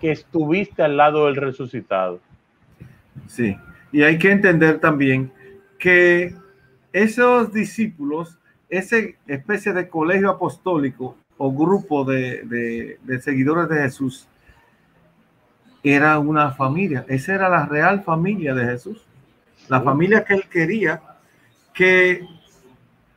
que 0.00 0.10
estuviste 0.10 0.82
al 0.82 0.96
lado 0.96 1.26
del 1.26 1.36
resucitado. 1.36 2.20
Sí, 3.26 3.54
y 3.92 4.02
hay 4.02 4.18
que 4.18 4.30
entender 4.30 4.80
también 4.80 5.30
que 5.78 6.34
esos 6.94 7.52
discípulos, 7.52 8.38
esa 8.70 8.96
especie 9.26 9.74
de 9.74 9.88
colegio 9.88 10.30
apostólico 10.30 11.16
o 11.36 11.52
grupo 11.52 12.04
de 12.04 12.98
seguidores 13.20 13.68
de 13.68 13.82
Jesús, 13.82 14.26
era 15.94 16.18
una 16.18 16.50
familia, 16.52 17.04
esa 17.08 17.34
era 17.34 17.48
la 17.48 17.66
real 17.66 18.02
familia 18.02 18.54
de 18.54 18.64
Jesús, 18.64 19.04
la 19.68 19.80
familia 19.80 20.24
que 20.24 20.34
él 20.34 20.44
quería 20.50 21.00
que, 21.72 22.26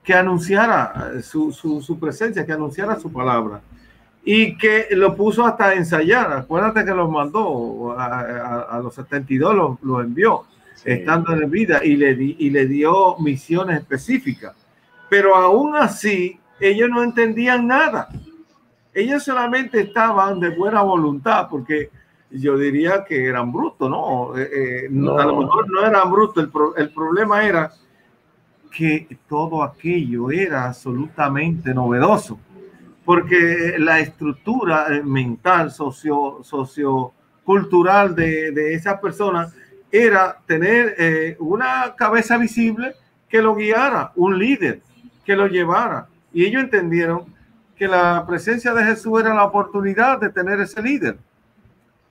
que 0.04 0.14
anunciara 0.14 1.22
su, 1.22 1.52
su- 1.52 1.82
su 1.82 2.00
presencia, 2.00 2.46
que 2.46 2.52
anunciara 2.54 3.00
su 3.00 3.12
palabra. 3.12 3.62
Y 4.24 4.58
que 4.58 4.88
lo 4.92 5.16
puso 5.16 5.46
hasta 5.46 5.74
ensayar. 5.74 6.34
Acuérdate 6.34 6.84
que 6.84 6.92
los 6.94 7.10
mandó 7.10 7.96
a, 7.98 8.20
a- 8.20 8.62
a 8.78 8.80
los 8.80 8.94
72, 8.94 9.56
los 9.56 9.82
los 9.82 10.04
envió 10.04 10.44
Sí. 10.76 10.92
estando 10.92 11.34
en 11.34 11.50
vida 11.52 11.84
y 11.84 11.98
le, 11.98 12.12
y 12.14 12.50
le 12.50 12.66
dio 12.66 13.18
misiones 13.20 13.80
específicas. 13.80 14.56
Pero 15.10 15.36
aún 15.36 15.76
así, 15.76 16.40
ellos 16.60 16.90
no 16.90 17.04
entendían 17.04 17.68
nada. 17.68 18.08
Ellos 18.94 19.24
solamente 19.24 19.82
estaban 19.82 20.40
de 20.40 20.50
buena 20.52 20.82
voluntad, 20.82 21.48
porque 21.50 21.90
yo 22.32 22.58
diría 22.58 23.04
que 23.06 23.26
eran 23.26 23.52
brutos, 23.52 23.90
¿no? 23.90 24.38
Eh, 24.38 24.50
eh, 24.54 24.88
no, 24.92 25.18
A 25.18 25.26
lo 25.26 25.34
No. 25.34 25.40
mejor 25.42 25.70
no 25.72 25.86
eran 25.86 26.12
brutos, 26.12 26.44
el, 26.44 26.50
pro- 26.50 26.76
el 26.76 26.90
problema 26.92 27.44
era 27.46 27.72
que 28.72 29.18
todo 29.28 29.64
aquello 29.64 30.30
era 30.30 30.66
absolutamente 30.66 31.74
novedoso, 31.74 32.40
porque 33.04 33.76
la 33.80 34.00
estructura 34.00 34.88
eh, 34.96 35.02
mental, 35.04 35.72
socio, 35.72 36.40
sociocultural 36.44 38.14
de, 38.16 38.52
de 38.52 38.74
esas 38.76 39.00
personas 39.00 39.54
era 39.92 40.38
tener 40.46 40.94
eh, 41.00 41.36
una 41.40 41.96
cabeza 41.98 42.38
visible 42.38 42.94
que 43.28 43.42
lo 43.42 43.56
guiara, 43.56 44.12
un 44.16 44.38
líder 44.38 44.82
que 45.26 45.36
lo 45.36 45.48
llevara. 45.48 46.08
Y 46.32 46.46
ellos 46.46 46.64
entendieron 46.64 47.26
que 47.76 47.88
la 47.88 48.24
presencia 48.28 48.74
de 48.74 48.84
Jesús 48.84 49.20
era 49.20 49.34
la 49.34 49.46
oportunidad 49.46 50.20
de 50.20 50.30
tener 50.30 50.60
ese 50.60 50.80
líder, 50.82 51.18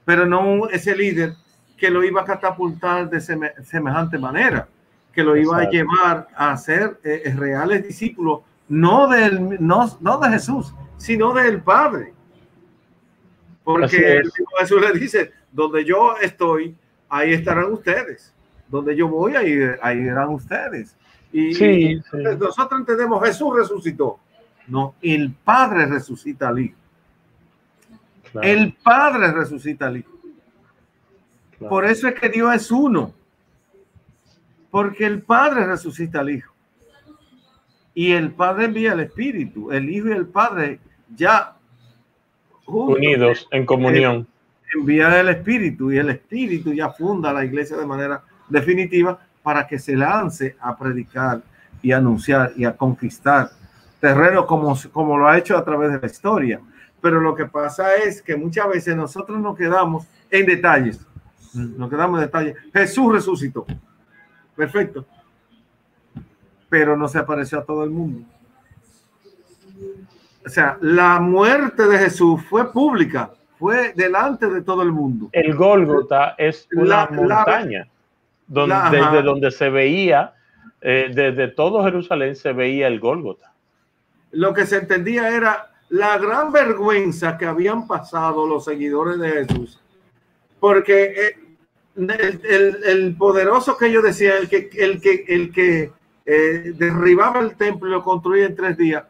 pero 0.09 0.25
no 0.25 0.67
ese 0.71 0.97
líder 0.97 1.35
que 1.77 1.91
lo 1.91 2.03
iba 2.03 2.23
a 2.23 2.25
catapultar 2.25 3.11
de 3.11 3.19
seme- 3.19 3.53
semejante 3.63 4.17
manera, 4.17 4.67
que 5.13 5.23
lo 5.23 5.37
iba 5.37 5.59
a 5.59 5.65
Exacto. 5.65 5.77
llevar 5.77 6.29
a 6.35 6.57
ser 6.57 6.99
eh, 7.05 7.31
reales 7.37 7.87
discípulos, 7.87 8.41
no, 8.71 9.07
del, 9.07 9.59
no, 9.61 9.87
no 10.01 10.19
de 10.19 10.31
Jesús, 10.31 10.75
sino 10.97 11.35
del 11.35 11.61
Padre. 11.61 12.15
Porque 13.63 14.23
Jesús 14.61 14.81
le 14.81 14.99
dice, 14.99 15.31
donde 15.53 15.85
yo 15.85 16.17
estoy, 16.23 16.75
ahí 17.11 17.35
estarán 17.35 17.71
ustedes. 17.71 18.33
Donde 18.67 18.97
yo 18.97 19.09
voy, 19.09 19.37
ahí, 19.37 19.59
ahí 19.83 19.99
irán 19.99 20.31
ustedes. 20.31 20.97
Y, 21.33 21.53
Sí, 21.55 21.65
y 21.67 22.01
sí. 22.01 22.17
nosotros 22.41 22.81
entendemos, 22.81 23.23
Jesús 23.23 23.55
resucitó. 23.55 24.19
No, 24.69 24.95
el 25.03 25.33
Padre 25.45 25.85
resucita 25.85 26.49
al 26.49 26.61
Hijo. 26.61 26.79
Claro, 28.33 28.47
El 28.47 28.73
Padre 28.75 29.33
resucita 29.33 29.87
al 29.87 29.99
Hijo. 29.99 30.13
claro. 31.59 31.71
Por 31.71 31.85
eso 31.85 32.09
es 32.09 32.15
que 32.15 32.29
Dios 32.29 32.55
es 32.55 32.71
uno. 32.71 33.13
Porque 34.71 35.07
el 35.07 35.23
Padre 35.23 35.67
resucita 35.67 36.21
al 36.21 36.31
Hijo. 36.31 36.53
Y 37.95 38.13
el 38.13 38.31
Padre 38.33 38.67
envía 38.67 38.93
el 38.93 39.01
Espíritu. 39.01 39.73
El 39.73 39.89
Hijo 39.89 40.09
y 40.09 40.13
el 40.13 40.27
Padre 40.27 40.79
ya 41.15 41.57
juntos 42.65 42.99
unidos 42.99 43.49
en 43.51 43.67
comunión. 43.67 44.27
envía 44.75 45.19
el 45.21 45.29
Espíritu 45.31 45.91
y 45.91 45.99
el 45.99 46.11
Espíritu 46.11 46.73
ya 46.73 46.91
funda 46.91 47.33
la 47.33 47.45
iglesia 47.45 47.77
de 47.77 47.87
manera 47.87 48.23
definitiva 48.49 49.19
para 49.43 49.67
que 49.67 49.79
se 49.79 49.97
lance 49.97 50.57
a 50.61 50.77
predicar 50.77 51.41
y 51.81 51.93
anunciar 51.93 52.53
y 52.57 52.65
a 52.65 52.77
conquistar 52.77 53.51
terreno 54.01 54.47
como, 54.47 54.77
como 54.93 55.17
lo 55.17 55.27
ha 55.27 55.39
hecho 55.39 55.57
a 55.57 55.65
través 55.65 55.93
de 55.93 56.01
la 56.01 56.07
historia. 56.07 56.61
Pero 57.01 57.21
lo 57.21 57.35
que 57.35 57.47
pasa 57.47 57.95
es 57.97 58.21
que 58.23 58.37
muchas 58.37 58.69
veces 58.69 58.97
nosotros 58.97 59.39
nos 59.39 59.57
quedamos 59.57 60.07
en 60.31 60.47
detalles. 60.47 61.01
Nos 61.55 61.89
quedamos 61.89 62.19
en 62.21 62.27
detalles. 62.27 62.57
Jesús 62.73 63.13
resucitó. 63.13 63.67
Perfecto. 64.57 65.07
Pero 66.69 66.97
no 66.97 67.09
se 67.09 67.19
apareció 67.19 67.59
a 67.61 67.65
todo 67.65 67.85
el 67.85 67.91
mundo. 67.91 68.27
O 70.45 70.49
sea, 70.49 70.79
la 70.81 71.21
muerte 71.21 71.87
de 71.87 71.99
Jesús 71.99 72.43
fue 72.49 72.73
pública, 72.73 73.31
fue 73.59 73.93
delante 73.95 74.49
de 74.49 74.63
todo 74.63 74.83
el 74.83 74.93
mundo. 74.93 75.29
El 75.33 75.55
Gólgota 75.55 76.35
es 76.39 76.67
una 76.73 76.85
La- 76.85 77.09
la- 77.11 77.11
montaña 77.11 77.89
donde, 78.47 78.75
la- 78.75 78.91
desde 78.91 79.23
donde 79.23 79.51
se 79.51 79.69
veía, 79.69 80.35
eh, 80.81 81.11
desde 81.15 81.49
todo 81.49 81.85
Jerusalén 81.85 82.35
se 82.35 82.53
veía 82.53 82.87
el 82.87 82.99
Gólgota. 82.99 83.53
Lo 84.33 84.55
que 84.55 84.67
se 84.67 84.77
entendía 84.79 85.29
era 85.29 85.68
la 85.91 86.19
gran 86.19 86.53
vergüenza 86.53 87.39
que 87.39 87.47
habían 87.47 87.87
pasado 87.87 88.47
los 88.47 88.65
seguidores 88.65 89.19
de 89.19 89.31
Jesús, 89.31 89.81
porque 90.61 91.05
eh, 91.05 91.39
el, 91.97 92.11
el- 92.45 92.85
el 92.85 93.17
poderoso 93.17 93.77
que 93.77 93.91
yo 93.91 94.03
decía, 94.03 94.37
el 94.39 94.49
que, 94.49 94.69
el 94.75 95.01
que, 95.01 95.25
el 95.29 95.53
que 95.53 95.93
eh, 96.27 96.73
derribaba 96.77 97.41
el 97.41 97.57
templo 97.57 97.89
y 97.89 97.93
lo 97.93 98.03
construía 98.05 98.47
en 98.47 98.55
tres 98.55 98.77
días, 98.77 99.05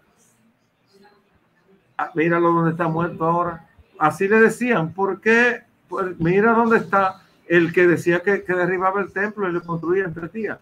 ah, 1.97 2.11
míralo 2.15 2.53
donde 2.53 2.71
está 2.71 2.87
muerto 2.89 3.25
ahora. 3.25 3.69
Así 3.99 4.29
le 4.29 4.41
decían, 4.41 4.93
porque 4.95 5.63
pues, 5.89 6.19
mira 6.21 6.53
dónde 6.53 6.77
está 6.79 7.23
el 7.49 7.73
que 7.73 7.87
decía 7.89 8.21
que, 8.21 8.45
que 8.45 8.55
derribaba 8.55 9.01
el 9.01 9.11
templo 9.13 9.49
y 9.49 9.53
lo 9.53 9.63
construía 9.63 10.05
en 10.05 10.15
tres 10.15 10.33
días. 10.33 10.59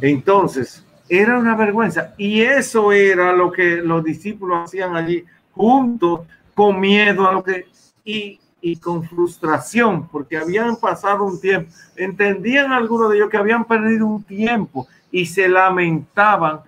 Entonces, 0.00 0.84
era 1.08 1.38
una 1.38 1.56
vergüenza. 1.56 2.14
Y 2.16 2.42
eso 2.42 2.92
era 2.92 3.32
lo 3.32 3.50
que 3.50 3.76
los 3.76 4.04
discípulos 4.04 4.64
hacían 4.64 4.96
allí, 4.96 5.24
juntos, 5.52 6.20
con 6.54 6.80
miedo 6.80 7.28
a 7.28 7.32
lo 7.32 7.42
que... 7.42 7.66
Y, 8.04 8.40
y 8.60 8.76
con 8.76 9.04
frustración, 9.04 10.08
porque 10.08 10.36
habían 10.36 10.76
pasado 10.76 11.24
un 11.24 11.40
tiempo. 11.40 11.70
Entendían 11.96 12.72
algunos 12.72 13.10
de 13.10 13.16
ellos 13.16 13.30
que 13.30 13.36
habían 13.36 13.64
perdido 13.64 14.06
un 14.06 14.22
tiempo 14.24 14.88
y 15.10 15.26
se 15.26 15.48
lamentaban 15.48 16.60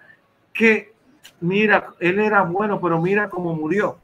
que, 0.53 0.93
mira, 1.41 1.89
él 1.99 2.21
era 2.21 2.43
bueno, 2.43 2.81
pero 2.81 3.01
mira 3.01 3.29
cómo 3.29 3.55
murió. 3.55 3.97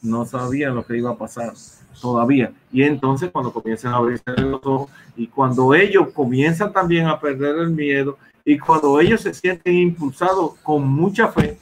No 0.00 0.24
sabían 0.24 0.74
lo 0.74 0.86
que 0.86 0.96
iba 0.96 1.10
a 1.10 1.18
pasar 1.18 1.52
todavía. 2.00 2.52
Y 2.72 2.84
entonces 2.84 3.30
cuando 3.30 3.52
comienzan 3.52 3.92
a 3.92 3.96
abrirse 3.96 4.30
los 4.36 4.64
ojos 4.64 4.90
y 5.16 5.26
cuando 5.26 5.74
ellos 5.74 6.08
comienzan 6.14 6.72
también 6.72 7.06
a 7.06 7.20
perder 7.20 7.56
el 7.56 7.70
miedo 7.70 8.16
y 8.48 8.58
cuando 8.58 8.98
ellos 8.98 9.20
se 9.20 9.34
sienten 9.34 9.74
impulsados 9.74 10.54
con 10.62 10.88
mucha 10.88 11.28
fe 11.28 11.58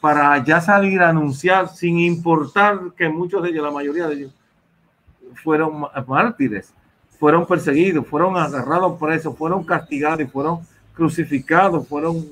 para 0.00 0.44
ya 0.44 0.60
salir 0.60 1.00
a 1.00 1.08
anunciar 1.08 1.68
sin 1.68 1.98
importar 1.98 2.78
que 2.96 3.08
muchos 3.08 3.42
de 3.42 3.48
ellos, 3.48 3.64
la 3.64 3.72
mayoría 3.72 4.06
de 4.06 4.14
ellos, 4.14 4.34
fueron 5.42 5.84
mártires, 6.06 6.72
fueron 7.18 7.44
perseguidos, 7.44 8.06
fueron 8.06 8.36
agarrados 8.36 8.96
presos, 9.00 9.36
fueron 9.36 9.64
castigados 9.64 10.20
y 10.20 10.26
fueron 10.26 10.60
crucificados, 10.94 11.88
fueron, 11.88 12.24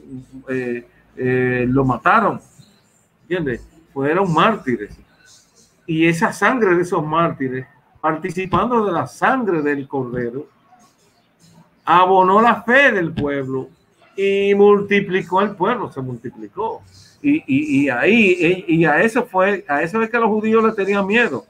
eh, 0.49 0.87
eh, 1.17 1.67
lo 1.69 1.85
mataron, 1.85 2.41
¿entiendes? 3.23 3.67
Fueron 3.93 4.33
mártires. 4.33 4.97
Y 5.85 6.07
esa 6.07 6.33
sangre 6.33 6.77
de 6.77 6.83
esos 6.83 7.05
mártires, 7.05 7.67
participando 8.01 8.87
de 8.87 8.93
la 8.93 9.09
sangre 9.09 9.63
del 9.63 9.89
Cordero, 9.89 10.47
abonó 11.85 12.41
la 12.41 12.63
fe 12.63 12.93
del 12.93 13.13
pueblo 13.13 13.80
y 14.21 14.55
multiplicó 14.55 15.41
el 15.41 15.53
pueblo, 15.57 15.91
se 15.91 16.01
multiplicó. 16.01 16.83
Y, 17.23 17.37
y, 17.47 17.83
y 17.85 17.89
ahí, 17.91 18.65
y 18.67 18.85
a 18.85 19.01
eso 19.03 19.25
fue, 19.25 19.65
a 19.69 19.83
eso 19.83 20.03
es 20.03 20.11
que 20.11 20.19
los 20.19 20.29
judíos 20.29 20.63
le 20.65 20.73
tenían 20.73 21.07
miedo. 21.07 21.45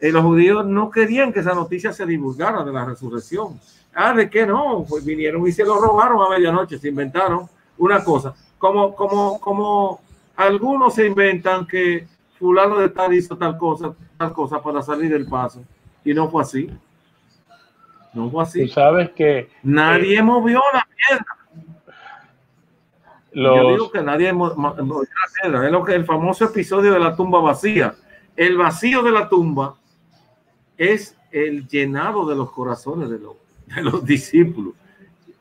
Eh, 0.00 0.12
los 0.12 0.22
judíos 0.22 0.66
no 0.66 0.90
querían 0.90 1.32
que 1.32 1.40
esa 1.40 1.54
noticia 1.54 1.92
se 1.92 2.06
divulgara 2.06 2.62
de 2.64 2.72
la 2.72 2.84
resurrección. 2.84 3.58
Ah, 3.94 4.12
¿de 4.14 4.30
qué 4.30 4.46
no? 4.46 4.84
Pues 4.88 5.04
vinieron 5.04 5.46
y 5.46 5.52
se 5.52 5.64
lo 5.64 5.80
robaron 5.80 6.20
a 6.22 6.30
medianoche, 6.30 6.78
se 6.78 6.88
inventaron 6.88 7.46
una 7.78 8.04
cosa. 8.04 8.34
Como, 8.58 8.94
como, 8.94 9.40
como 9.40 10.00
algunos 10.36 10.94
se 10.94 11.06
inventan 11.06 11.66
que 11.66 12.06
fulano 12.38 12.78
de 12.78 12.90
tal 12.90 13.12
hizo 13.14 13.36
tal 13.36 13.56
cosa, 13.58 13.92
tal 14.16 14.32
cosa 14.32 14.62
para 14.62 14.82
salir 14.82 15.10
del 15.10 15.26
paso. 15.26 15.62
Y 16.04 16.14
no 16.14 16.30
fue 16.30 16.42
así. 16.42 16.70
No 18.14 18.30
fue 18.30 18.30
Tú 18.30 18.40
así. 18.40 18.68
sabes 18.68 19.10
que 19.10 19.50
Nadie 19.62 20.22
movió 20.22 20.60
la 20.72 20.86
piedra. 20.96 21.26
Yo 23.32 23.42
los, 23.42 23.72
digo 23.72 23.90
que 23.90 24.02
nadie. 24.02 24.28
Es 24.30 25.72
lo 25.72 25.84
que 25.84 25.94
el 25.94 26.04
famoso 26.04 26.44
episodio 26.46 26.92
de 26.92 26.98
la 27.00 27.14
tumba 27.14 27.40
vacía. 27.40 27.94
El 28.36 28.56
vacío 28.56 29.02
de 29.02 29.10
la 29.10 29.28
tumba 29.28 29.74
es 30.76 31.16
el 31.30 31.66
llenado 31.68 32.26
de 32.26 32.36
los 32.36 32.50
corazones 32.52 33.10
de 33.10 33.18
los, 33.18 33.34
de 33.66 33.82
los 33.82 34.04
discípulos. 34.04 34.74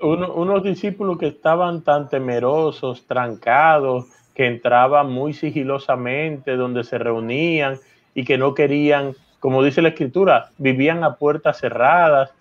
uno- 0.01 0.33
unos 0.33 0.63
discípulos 0.63 1.17
que 1.17 1.27
estaban 1.27 1.81
tan 1.81 2.09
temerosos, 2.09 3.05
trancados, 3.07 4.05
que 4.35 4.47
entraban 4.47 5.11
muy 5.11 5.33
sigilosamente, 5.33 6.55
donde 6.55 6.83
se 6.83 6.97
reunían 6.97 7.79
y 8.13 8.23
que 8.25 8.37
no 8.37 8.53
querían, 8.53 9.15
como 9.39 9.63
dice 9.63 9.81
la 9.81 9.89
escritura, 9.89 10.51
vivían 10.57 11.03
a 11.03 11.15
puertas 11.15 11.59
cerradas. 11.59 12.31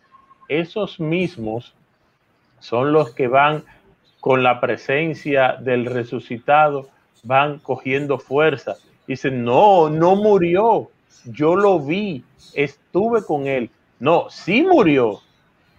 Esos 0.49 1.01
mismos 1.01 1.75
son 2.61 2.93
los 2.93 3.13
que 3.13 3.29
van 3.29 3.65
con 4.27 4.43
la 4.43 4.61
presencia 4.61 5.57
del 5.61 5.87
resucitado, 5.87 6.89
van 7.23 7.61
cogiendo 7.61 8.19
fuerza. 8.19 8.75
Dicen, 9.07 9.45
no, 9.45 9.89
no 9.89 10.17
murió, 10.17 10.91
yo 11.27 11.55
lo 11.55 11.79
vi, 11.79 12.25
estuve 12.53 13.23
con 13.23 13.47
él. 13.47 13.71
No, 14.01 14.27
sí 14.29 14.63
murió, 14.63 15.21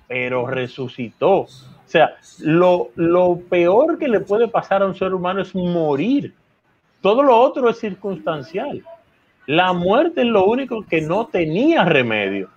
pero 0.07 0.47
resucitó. 0.47 1.39
O 1.39 1.49
sea, 1.87 2.15
lo, 2.39 2.91
lo 2.95 3.37
peor 3.49 3.99
que 3.99 4.07
le 4.07 4.21
puede 4.21 4.47
pasar 4.47 4.81
a 4.81 4.85
un 4.85 4.95
ser 4.95 5.13
humano 5.13 5.41
es 5.41 5.53
morir. 5.53 6.33
Todo 7.01 7.23
lo 7.23 7.37
otro 7.37 7.69
es 7.69 7.77
circunstancial. 7.77 8.81
La 9.45 9.73
muerte 9.73 10.21
es 10.21 10.27
lo 10.27 10.45
único 10.45 10.85
que 10.85 11.01
no 11.01 11.27
tenía 11.27 11.83
remedio. 11.83 12.47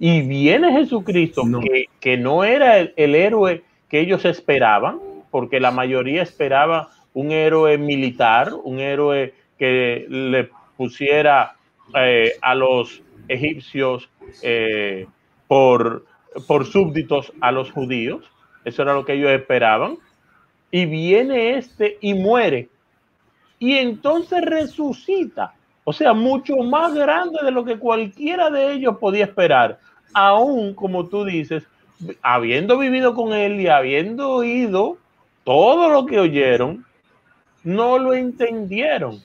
Y 0.00 0.22
viene 0.22 0.72
Jesucristo, 0.72 1.44
No. 1.44 1.60
Que, 1.60 1.84
que 2.00 2.16
no 2.16 2.42
era 2.42 2.78
el, 2.78 2.92
el 2.96 3.14
héroe 3.14 3.62
que 3.88 4.00
ellos 4.00 4.24
esperaban, 4.24 5.00
porque 5.30 5.60
la 5.60 5.70
mayoría 5.70 6.22
esperaba 6.22 6.88
un 7.14 7.32
héroe 7.32 7.78
militar, 7.78 8.52
un 8.64 8.80
héroe 8.80 9.34
que 9.58 10.06
le 10.08 10.50
pusiera 10.76 11.56
eh, 11.94 12.32
a 12.42 12.54
los 12.54 13.02
egipcios 13.28 14.08
eh, 14.42 15.06
por, 15.48 16.04
por 16.46 16.66
súbditos 16.66 17.32
a 17.40 17.52
los 17.52 17.70
judíos. 17.70 18.30
Eso 18.64 18.82
era 18.82 18.94
lo 18.94 19.04
que 19.04 19.14
ellos 19.14 19.30
esperaban. 19.30 19.96
Y 20.70 20.86
viene 20.86 21.56
este 21.56 21.98
y 22.00 22.14
muere. 22.14 22.68
Y 23.58 23.74
entonces 23.74 24.42
resucita. 24.42 25.54
O 25.84 25.92
sea, 25.92 26.12
mucho 26.12 26.56
más 26.56 26.92
grande 26.94 27.38
de 27.44 27.52
lo 27.52 27.64
que 27.64 27.78
cualquiera 27.78 28.50
de 28.50 28.72
ellos 28.72 28.98
podía 28.98 29.24
esperar. 29.24 29.78
Aún, 30.12 30.74
como 30.74 31.06
tú 31.06 31.24
dices, 31.24 31.64
habiendo 32.22 32.78
vivido 32.78 33.14
con 33.14 33.32
él 33.32 33.60
y 33.60 33.68
habiendo 33.68 34.30
oído 34.30 34.98
todo 35.44 35.88
lo 35.90 36.06
que 36.06 36.18
oyeron, 36.18 36.84
no 37.64 37.98
lo 37.98 38.14
entendieron. 38.14 39.22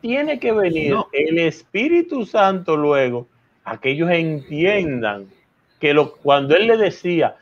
Tiene 0.00 0.38
que 0.38 0.52
venir 0.52 0.92
No. 0.92 1.08
el 1.12 1.38
Espíritu 1.38 2.24
Santo 2.24 2.76
luego 2.76 3.26
a 3.64 3.78
que 3.78 3.90
ellos 3.90 4.10
entiendan 4.10 5.26
que 5.80 5.92
lo, 5.92 6.14
cuando 6.16 6.56
él 6.56 6.66
le 6.66 6.76
decía, 6.76 7.36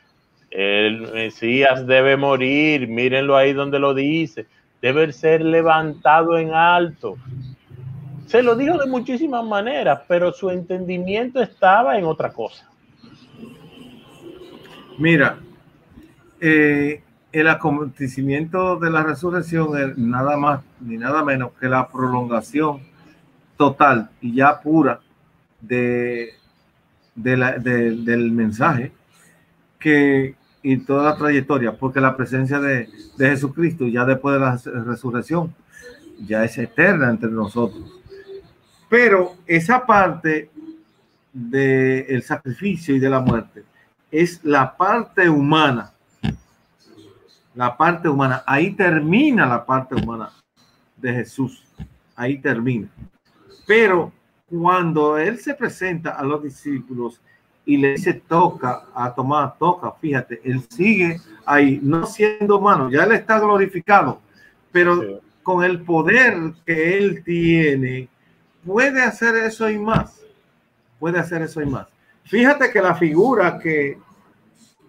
el 0.50 1.12
Mesías 1.12 1.86
debe 1.86 2.16
morir, 2.16 2.88
mírenlo 2.88 3.36
ahí 3.36 3.52
donde 3.52 3.78
lo 3.78 3.94
dice, 3.94 4.46
debe 4.80 5.12
ser 5.12 5.42
levantado 5.42 6.38
en 6.38 6.52
alto. 6.54 7.16
Se 8.26 8.42
lo 8.42 8.56
dijo 8.56 8.78
de 8.78 8.86
muchísimas 8.86 9.44
maneras, 9.44 10.00
pero 10.08 10.32
su 10.32 10.50
entendimiento 10.50 11.40
estaba 11.40 11.98
en 11.98 12.04
otra 12.06 12.32
cosa. 12.32 12.68
Mira, 14.98 15.38
eh, 16.40 17.02
el 17.32 17.48
acontecimiento 17.48 18.76
de 18.76 18.90
la 18.90 19.02
resurrección 19.02 19.76
es 19.76 19.98
nada 19.98 20.38
más 20.38 20.62
ni 20.80 20.96
nada 20.96 21.22
menos 21.22 21.52
que 21.60 21.68
la 21.68 21.88
prolongación 21.88 22.80
total 23.58 24.08
y 24.22 24.34
ya 24.34 24.60
pura 24.60 25.00
del 25.60 26.32
mensaje 28.32 28.92
que 29.78 30.34
y 30.62 30.78
toda 30.78 31.10
la 31.10 31.16
trayectoria, 31.16 31.76
porque 31.76 32.00
la 32.00 32.16
presencia 32.16 32.58
de, 32.58 32.88
de 33.18 33.28
Jesucristo 33.28 33.86
ya 33.86 34.04
después 34.04 34.34
de 34.34 34.40
la 34.40 34.56
resurrección 34.84 35.54
ya 36.26 36.42
es 36.42 36.58
eterna 36.58 37.10
entre 37.10 37.30
nosotros. 37.30 38.00
Pero 38.88 39.34
esa 39.46 39.84
parte 39.84 40.50
del 41.32 42.22
sacrificio 42.22 42.96
y 42.96 42.98
de 42.98 43.10
la 43.10 43.20
muerte 43.20 43.62
es 44.10 44.44
la 44.44 44.76
parte 44.76 45.28
humana. 45.28 45.92
La 47.54 47.76
parte 47.76 48.08
humana. 48.08 48.42
Ahí 48.46 48.72
termina 48.72 49.46
la 49.46 49.64
parte 49.64 49.94
humana 49.94 50.30
de 50.96 51.12
Jesús. 51.12 51.64
Ahí 52.14 52.38
termina. 52.38 52.88
Pero 53.66 54.12
cuando 54.48 55.18
Él 55.18 55.38
se 55.38 55.54
presenta 55.54 56.10
a 56.10 56.22
los 56.22 56.42
discípulos 56.42 57.20
y 57.64 57.78
le 57.78 57.92
dice 57.92 58.14
toca 58.14 58.84
a 58.94 59.12
Tomás, 59.14 59.58
toca, 59.58 59.92
fíjate, 59.92 60.40
Él 60.44 60.62
sigue 60.68 61.20
ahí, 61.44 61.80
no 61.82 62.06
siendo 62.06 62.58
humano, 62.58 62.90
ya 62.90 63.04
Él 63.04 63.12
está 63.12 63.40
glorificado, 63.40 64.20
pero 64.70 65.00
Sí. 65.00 65.18
con 65.42 65.64
el 65.64 65.80
poder 65.82 66.52
que 66.64 66.96
Él 66.96 67.24
tiene, 67.24 68.08
puede 68.64 69.02
hacer 69.02 69.34
eso 69.36 69.68
y 69.68 69.78
más. 69.78 70.20
Puede 71.00 71.18
hacer 71.18 71.42
eso 71.42 71.60
y 71.60 71.66
más. 71.66 71.86
Fíjate 72.26 72.70
que 72.70 72.82
la 72.82 72.94
figura 72.94 73.58
que, 73.58 73.98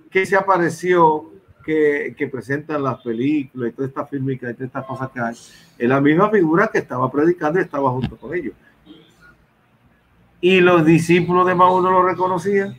que 0.09 0.25
se 0.25 0.35
apareció, 0.35 1.31
que, 1.63 2.15
que 2.17 2.27
presentan 2.27 2.83
las 2.83 3.01
películas 3.01 3.69
y 3.69 3.75
toda 3.75 3.87
esta 3.87 4.05
fílmica 4.05 4.49
y 4.49 4.53
todas 4.53 4.67
estas 4.67 4.85
cosas 4.85 5.11
que 5.11 5.19
hay, 5.19 5.35
es 5.77 5.89
la 5.89 6.01
misma 6.01 6.29
figura 6.29 6.67
que 6.67 6.79
estaba 6.79 7.11
predicando 7.11 7.59
y 7.59 7.63
estaba 7.63 7.91
junto 7.91 8.17
con 8.17 8.33
ellos. 8.33 8.53
Y 10.41 10.61
los 10.61 10.85
discípulos 10.85 11.45
de 11.45 11.55
Maús 11.55 11.83
no 11.83 11.91
lo 11.91 12.03
reconocían. 12.03 12.75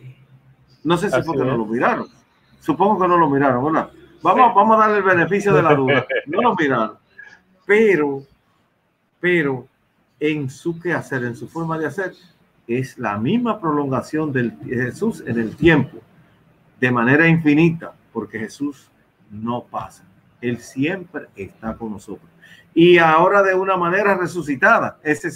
No 0.84 0.96
sé 0.96 1.08
si 1.08 1.16
Así 1.16 1.26
porque 1.26 1.44
no 1.44 1.56
lo 1.56 1.66
miraron. 1.66 2.08
Supongo 2.60 3.00
que 3.00 3.08
no 3.08 3.16
lo 3.16 3.28
miraron, 3.28 3.64
¿verdad? 3.64 3.90
Vamos, 4.22 4.54
vamos 4.54 4.76
a 4.76 4.80
darle 4.80 4.98
el 4.98 5.04
beneficio 5.04 5.52
de 5.52 5.62
la 5.62 5.74
duda. 5.74 6.06
No 6.26 6.42
lo 6.42 6.54
miraron. 6.56 6.98
Pero, 7.66 8.22
pero 9.20 9.66
en 10.18 10.50
su 10.50 10.78
quehacer, 10.80 11.24
en 11.24 11.36
su 11.36 11.48
forma 11.48 11.78
de 11.78 11.86
hacer, 11.86 12.12
es 12.68 12.98
la 12.98 13.16
misma 13.16 13.58
prolongación 13.58 14.30
del 14.30 14.56
Jesús 14.64 15.24
en 15.26 15.38
el 15.40 15.56
tiempo, 15.56 15.98
de 16.78 16.92
manera 16.92 17.26
infinita, 17.26 17.94
porque 18.12 18.38
Jesús 18.38 18.90
no 19.30 19.64
pasa. 19.64 20.04
Él 20.40 20.58
siempre 20.58 21.28
está 21.34 21.74
con 21.76 21.92
nosotros. 21.92 22.30
Y 22.74 22.98
ahora 22.98 23.42
de 23.42 23.54
una 23.54 23.76
manera 23.76 24.14
resucitada. 24.14 24.98
Esa, 25.02 25.28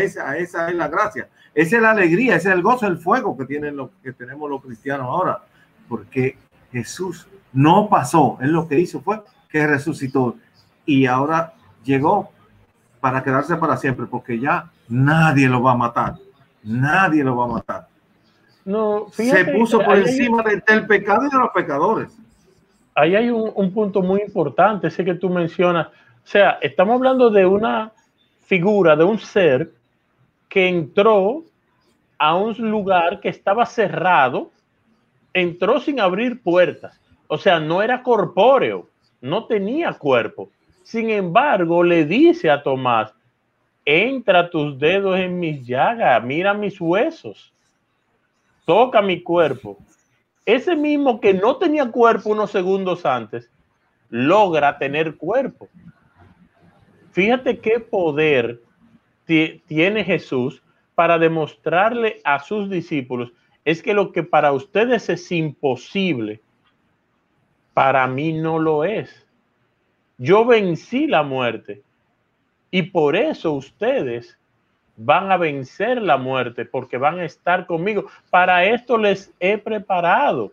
es 0.00 0.54
la 0.74 0.88
gracia. 0.88 1.28
Esa 1.54 1.76
es 1.76 1.82
la 1.82 1.90
alegría, 1.90 2.36
ese 2.36 2.48
es 2.48 2.54
el 2.54 2.62
gozo, 2.62 2.86
el 2.86 2.98
fuego 2.98 3.36
que, 3.36 3.44
tienen 3.44 3.76
los, 3.76 3.90
que 4.02 4.12
tenemos 4.12 4.50
los 4.50 4.62
cristianos 4.62 5.06
ahora. 5.06 5.42
Porque 5.88 6.38
Jesús 6.72 7.28
no 7.52 7.88
pasó. 7.88 8.38
Él 8.40 8.52
lo 8.52 8.66
que 8.66 8.80
hizo 8.80 9.00
fue 9.02 9.20
que 9.50 9.66
resucitó. 9.66 10.36
Y 10.86 11.06
ahora 11.06 11.52
llegó 11.84 12.30
para 13.00 13.22
quedarse 13.22 13.56
para 13.56 13.76
siempre, 13.76 14.06
porque 14.06 14.40
ya 14.40 14.70
nadie 14.88 15.48
lo 15.48 15.62
va 15.62 15.72
a 15.72 15.76
matar. 15.76 16.16
Nadie 16.62 17.24
lo 17.24 17.36
va 17.36 17.44
a 17.44 17.48
matar. 17.48 17.86
No, 18.64 19.06
Se 19.12 19.24
fíjate, 19.24 19.52
puso 19.58 19.78
por 19.78 19.94
hay- 19.96 20.02
encima 20.02 20.42
de- 20.42 20.62
del 20.66 20.86
pecado 20.86 21.26
y 21.26 21.30
de 21.30 21.38
los 21.38 21.50
pecadores. 21.50 22.16
ahí 22.94 23.14
hay 23.16 23.30
un, 23.30 23.50
un 23.54 23.72
punto 23.72 24.02
muy 24.02 24.20
importante, 24.20 24.88
ese 24.88 25.04
que 25.04 25.14
tú 25.14 25.30
mencionas. 25.30 25.86
O 25.88 26.26
sea, 26.26 26.58
estamos 26.60 26.96
hablando 26.96 27.30
de 27.30 27.46
una 27.46 27.92
figura, 28.44 28.94
de 28.96 29.04
un 29.04 29.18
ser 29.18 29.72
que 30.48 30.68
entró 30.68 31.44
a 32.18 32.36
un 32.36 32.52
lugar 32.70 33.20
que 33.20 33.30
estaba 33.30 33.64
cerrado, 33.64 34.50
entró 35.32 35.80
sin 35.80 36.00
abrir 36.00 36.42
puertas. 36.42 37.00
O 37.28 37.38
sea, 37.38 37.58
no 37.60 37.80
era 37.80 38.02
corpóreo, 38.02 38.88
no 39.22 39.46
tenía 39.46 39.92
cuerpo. 39.94 40.50
Sin 40.82 41.08
embargo, 41.08 41.82
le 41.84 42.04
dice 42.04 42.50
a 42.50 42.62
Tomás, 42.62 43.14
entra 43.90 44.48
tus 44.50 44.78
dedos 44.78 45.18
en 45.18 45.40
mis 45.40 45.66
llagas, 45.66 46.22
mira 46.22 46.54
mis 46.54 46.80
huesos, 46.80 47.52
toca 48.64 49.02
mi 49.02 49.20
cuerpo. 49.20 49.78
Ese 50.46 50.76
mismo 50.76 51.20
que 51.20 51.34
no 51.34 51.56
tenía 51.56 51.90
cuerpo 51.90 52.30
unos 52.30 52.52
segundos 52.52 53.04
antes, 53.04 53.50
logra 54.08 54.78
tener 54.78 55.16
cuerpo. 55.16 55.68
Fíjate 57.10 57.58
qué 57.58 57.80
poder 57.80 58.60
ti- 59.24 59.60
tiene 59.66 60.04
Jesús 60.04 60.62
para 60.94 61.18
demostrarle 61.18 62.20
a 62.22 62.38
sus 62.38 62.70
discípulos, 62.70 63.32
es 63.64 63.82
que 63.82 63.92
lo 63.92 64.12
que 64.12 64.22
para 64.22 64.52
ustedes 64.52 65.08
es 65.08 65.32
imposible, 65.32 66.40
para 67.74 68.06
mí 68.06 68.32
no 68.32 68.58
lo 68.60 68.84
es. 68.84 69.26
Yo 70.16 70.44
vencí 70.44 71.08
la 71.08 71.22
muerte 71.24 71.82
y 72.70 72.82
por 72.82 73.16
eso 73.16 73.52
ustedes 73.52 74.38
van 74.96 75.32
a 75.32 75.36
vencer 75.36 76.00
la 76.02 76.16
muerte 76.16 76.64
porque 76.64 76.98
van 76.98 77.20
a 77.20 77.24
estar 77.24 77.66
conmigo. 77.66 78.06
Para 78.28 78.64
esto 78.64 78.98
les 78.98 79.32
he 79.40 79.56
preparado. 79.58 80.52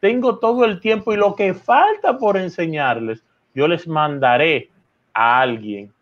Tengo 0.00 0.38
todo 0.38 0.64
el 0.64 0.80
tiempo 0.80 1.12
y 1.12 1.16
lo 1.16 1.34
que 1.34 1.54
falta 1.54 2.16
por 2.16 2.36
enseñarles, 2.36 3.24
yo 3.54 3.68
les 3.68 3.86
mandaré 3.86 4.70
a 5.12 5.40
alguien 5.40 5.92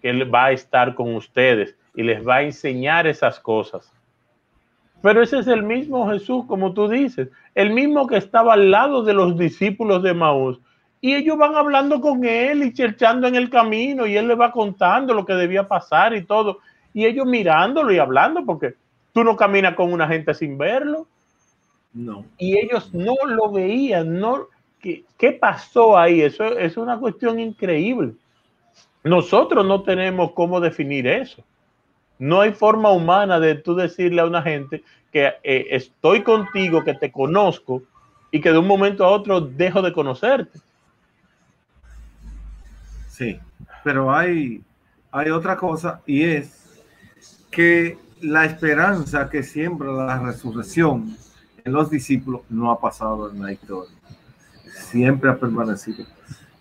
que 0.00 0.24
va 0.24 0.46
a 0.46 0.52
estar 0.52 0.94
con 0.94 1.14
ustedes 1.14 1.76
y 1.94 2.02
les 2.02 2.26
va 2.26 2.36
a 2.36 2.42
enseñar 2.42 3.06
esas 3.06 3.38
cosas. 3.38 3.92
Pero 5.02 5.20
ese 5.20 5.40
es 5.40 5.48
el 5.48 5.64
mismo 5.64 6.08
Jesús, 6.10 6.44
como 6.46 6.72
tú 6.72 6.88
dices, 6.88 7.28
el 7.54 7.70
mismo 7.70 8.06
que 8.06 8.16
estaba 8.16 8.54
al 8.54 8.70
lado 8.70 9.02
de 9.02 9.12
los 9.12 9.36
discípulos 9.36 10.02
de 10.02 10.14
Maús. 10.14 10.60
Y 11.04 11.16
ellos 11.16 11.36
van 11.36 11.56
hablando 11.56 12.00
con 12.00 12.24
él 12.24 12.62
y 12.62 12.72
cherchando 12.72 13.26
en 13.26 13.34
el 13.34 13.50
camino 13.50 14.06
y 14.06 14.16
él 14.16 14.28
le 14.28 14.36
va 14.36 14.52
contando 14.52 15.12
lo 15.12 15.26
que 15.26 15.34
debía 15.34 15.66
pasar 15.66 16.14
y 16.14 16.24
todo. 16.24 16.60
Y 16.94 17.04
ellos 17.04 17.26
mirándolo 17.26 17.92
y 17.92 17.98
hablando 17.98 18.46
porque 18.46 18.76
tú 19.12 19.24
no 19.24 19.36
caminas 19.36 19.74
con 19.74 19.92
una 19.92 20.06
gente 20.06 20.32
sin 20.32 20.56
verlo. 20.56 21.08
No. 21.92 22.24
Y 22.38 22.56
ellos 22.56 22.94
no 22.94 23.16
lo 23.26 23.50
veían, 23.50 24.20
no. 24.20 24.46
¿Qué, 24.80 25.04
qué 25.18 25.32
pasó 25.32 25.98
ahí? 25.98 26.22
Eso 26.22 26.44
es 26.56 26.76
una 26.76 26.96
cuestión 26.96 27.40
increíble. 27.40 28.12
Nosotros 29.02 29.66
no 29.66 29.82
tenemos 29.82 30.30
cómo 30.30 30.60
definir 30.60 31.08
eso. 31.08 31.42
No 32.20 32.42
hay 32.42 32.52
forma 32.52 32.92
humana 32.92 33.40
de 33.40 33.56
tú 33.56 33.74
decirle 33.74 34.20
a 34.20 34.26
una 34.26 34.40
gente 34.40 34.84
que 35.12 35.32
eh, 35.42 35.66
estoy 35.70 36.22
contigo, 36.22 36.84
que 36.84 36.94
te 36.94 37.10
conozco 37.10 37.82
y 38.30 38.40
que 38.40 38.52
de 38.52 38.58
un 38.58 38.68
momento 38.68 39.04
a 39.04 39.10
otro 39.10 39.40
dejo 39.40 39.82
de 39.82 39.92
conocerte. 39.92 40.60
Sí, 43.12 43.38
pero 43.84 44.10
hay, 44.14 44.64
hay 45.10 45.28
otra 45.28 45.58
cosa 45.58 46.00
y 46.06 46.22
es 46.22 46.80
que 47.50 47.98
la 48.22 48.46
esperanza 48.46 49.28
que 49.28 49.42
siembra 49.42 49.92
la 49.92 50.18
resurrección 50.18 51.14
en 51.62 51.72
los 51.74 51.90
discípulos 51.90 52.40
no 52.48 52.70
ha 52.70 52.80
pasado 52.80 53.30
en 53.30 53.42
la 53.42 53.52
historia. 53.52 53.94
Siempre 54.72 55.28
ha 55.28 55.36
permanecido. 55.36 56.06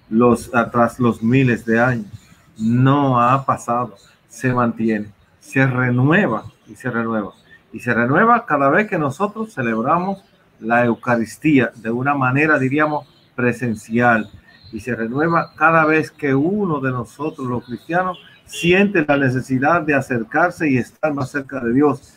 Los, 0.09 0.53
atrás 0.53 0.99
los 0.99 1.23
miles 1.23 1.65
de 1.65 1.79
años. 1.79 2.11
No 2.57 3.21
ha 3.21 3.45
pasado. 3.45 3.95
Se 4.27 4.53
mantiene. 4.53 5.09
Se 5.39 5.65
renueva 5.65 6.43
y 6.67 6.75
se 6.75 6.91
renueva. 6.91 7.31
Y 7.71 7.79
se 7.79 7.93
renueva 7.93 8.45
cada 8.45 8.69
vez 8.69 8.89
que 8.89 8.97
nosotros 8.97 9.53
celebramos 9.53 10.21
la 10.59 10.83
Eucaristía 10.83 11.71
de 11.75 11.91
una 11.91 12.13
manera, 12.13 12.59
diríamos, 12.59 13.07
presencial. 13.35 14.29
Y 14.71 14.79
se 14.79 14.95
renueva 14.95 15.53
cada 15.55 15.85
vez 15.85 16.11
que 16.11 16.33
uno 16.33 16.79
de 16.79 16.91
nosotros, 16.91 17.47
los 17.47 17.65
cristianos, 17.65 18.19
siente 18.45 19.05
la 19.07 19.17
necesidad 19.17 19.81
de 19.81 19.93
acercarse 19.93 20.69
y 20.69 20.77
estar 20.77 21.13
más 21.13 21.31
cerca 21.31 21.59
de 21.59 21.73
Dios, 21.73 22.13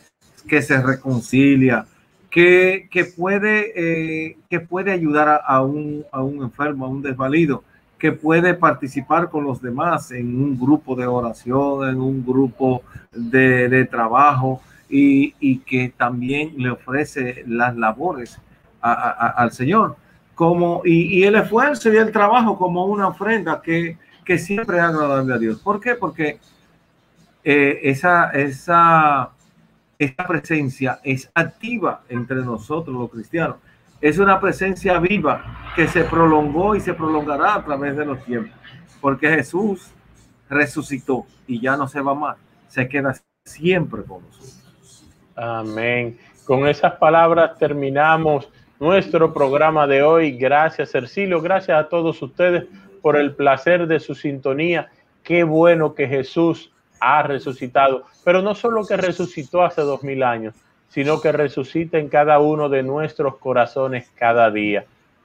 que 0.47 0.63
se 0.63 0.81
reconcilia, 0.81 1.87
que, 2.31 2.89
que 2.91 3.05
puede, 3.05 3.73
eh, 3.77 4.37
que 4.51 4.61
puede 4.61 4.91
ayudar 4.91 5.41
a, 5.47 5.63
un, 5.63 6.05
a 6.11 6.23
un 6.23 6.43
enfermo, 6.43 6.87
a 6.87 6.89
un 6.89 7.03
desvalido, 7.03 7.63
que 7.99 8.13
puede 8.13 8.55
participar 8.55 9.31
con 9.31 9.45
los 9.45 9.63
demás 9.63 10.11
en 10.11 10.37
un 10.43 10.59
grupo 10.59 10.97
de 10.97 11.07
oración, 11.07 11.89
en 11.89 12.01
un 12.01 12.27
grupo 12.27 12.83
de, 13.13 13.69
de 13.69 13.85
trabajo 13.85 14.61
y, 14.89 15.35
y, 15.41 15.59
que 15.61 15.93
también 15.97 16.53
le 16.59 16.71
ofrece 16.71 17.45
las 17.47 17.77
labores 17.77 18.39
al 18.81 19.53
Señor. 19.53 19.97
Como, 20.35 20.83
y, 20.85 21.23
el 21.23 21.37
esfuerzo 21.37 21.93
y 21.93 21.97
el 21.97 22.11
trabajo 22.11 22.59
como 22.59 22.87
una 22.87 23.09
ofrenda 23.09 23.63
que, 23.63 23.99
que 24.25 24.39
siempre 24.39 24.79
es 24.79 24.83
agradable 24.83 25.35
a 25.35 25.39
Dios. 25.39 25.61
¿Por 25.61 25.81
qué? 25.81 25.95
Porque 25.95 26.41
eh, 27.45 27.81
esa, 27.83 28.31
esa, 28.31 29.31
esa 29.99 30.27
presencia 30.27 30.99
es 31.05 31.31
activa 31.35 32.03
entre 32.09 32.37
nosotros 32.37 32.97
los 32.97 33.11
cristianos. 33.11 33.57
Es 34.01 34.19
una 34.19 34.41
presencia 34.41 34.99
viva 34.99 35.73
que 35.77 35.87
se 35.87 36.05
prolongó 36.05 36.75
y 36.75 36.81
se 36.81 36.95
prolongará 36.95 37.55
a 37.55 37.65
través 37.65 37.97
de 37.97 38.05
los 38.05 38.25
tiempos. 38.25 38.59
Porque 39.01 39.29
Jesús 39.29 39.93
resucitó 40.49 41.27
y 41.47 41.61
ya 41.61 41.77
no 41.77 41.87
se 41.89 42.01
va 42.01 42.15
más. 42.15 42.37
Se 42.69 42.89
queda 42.89 43.15
siempre 43.45 44.03
con 44.03 44.23
nosotros. 44.23 45.07
Amén. 45.37 46.19
Con 46.45 46.67
esas 46.67 46.95
palabras 46.95 47.59
terminamos 47.59 48.49
nuestro 48.85 49.33
programa 49.33 49.87
de 49.87 50.03
hoy. 50.03 50.33
Gracias, 50.33 50.95
Ercilio. 50.95 51.41
Gracias 51.41 51.79
a 51.79 51.89
todos 51.89 52.21
ustedes 52.21 52.67
por 53.01 53.17
el 53.17 53.35
placer 53.35 53.87
de 53.87 53.99
su 53.99 54.15
sintonía. 54.15 54.91
Qué 55.23 55.43
bueno 55.43 55.95
que 55.95 56.07
Jesús 56.07 56.71
ha 57.01 57.23
resucitado, 57.23 58.05
pero 58.25 58.43
no 58.43 58.55
solo 58.55 58.87
que 58.87 58.99
resucitó 58.99 59.63
hace 59.63 59.81
dos 59.81 60.03
mil 60.03 60.23
años, 60.23 60.55
sino 60.89 61.23
que 61.23 61.33
resucita 61.33 61.97
en 61.97 62.11
cada 62.11 62.41
uno 62.41 62.69
de 62.69 62.83
nuestros 62.83 63.39
corazones 63.39 64.11
cada 64.17 64.51
día. 64.51 64.85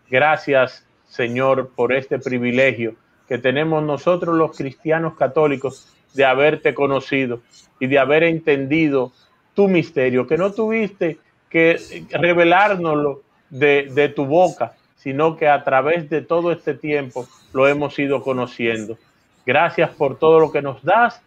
Gracias, 0.10 0.88
Señor, 1.10 1.72
por 1.76 1.91
este 1.91 2.17
privilegio 2.17 2.95
que 3.28 3.39
tenemos 3.39 3.84
nosotros 3.84 4.38
los 4.38 4.56
cristianos 4.56 5.15
católicos 5.15 5.93
de 6.13 6.24
haberte 6.24 6.74
conocido 6.74 7.41
y 7.78 7.88
de 7.88 8.00
haber 8.00 8.24
entendido 8.24 9.12
tu 9.54 9.67
misterio, 9.67 10.26
que 10.28 10.38
no 10.38 10.54
tuviste 10.54 11.17
que 11.50 12.06
revelárnoslo 12.10 13.24
de, 13.50 13.90
de 13.94 14.10
tu 14.10 14.26
boca, 14.26 14.74
sino 14.98 15.38
que 15.38 15.48
a 15.48 15.64
través 15.64 16.10
de 16.10 16.22
todo 16.22 16.52
este 16.52 16.74
tiempo 16.74 17.28
lo 17.54 17.68
hemos 17.68 17.98
ido 17.98 18.22
conociendo. 18.22 18.98
Gracias 19.46 19.90
por 19.92 20.18
todo 20.18 20.40
lo 20.40 20.52
que 20.52 20.62
nos 20.62 20.84
das 20.84 21.22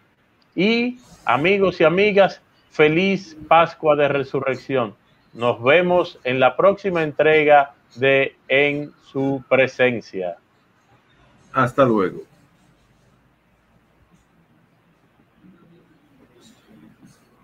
y 0.55 0.99
amigos 1.25 1.81
y 1.81 1.85
amigas, 1.85 2.41
feliz 2.71 3.37
Pascua 3.49 3.97
de 3.97 4.09
Resurrección. 4.09 4.95
Nos 5.33 5.63
vemos 5.63 6.19
en 6.25 6.39
la 6.39 6.57
próxima 6.57 7.03
entrega 7.03 7.75
de 7.97 8.37
En 8.49 8.93
su 9.11 9.43
presencia. 9.49 10.37
Hasta 11.53 11.85
luego. 11.85 12.23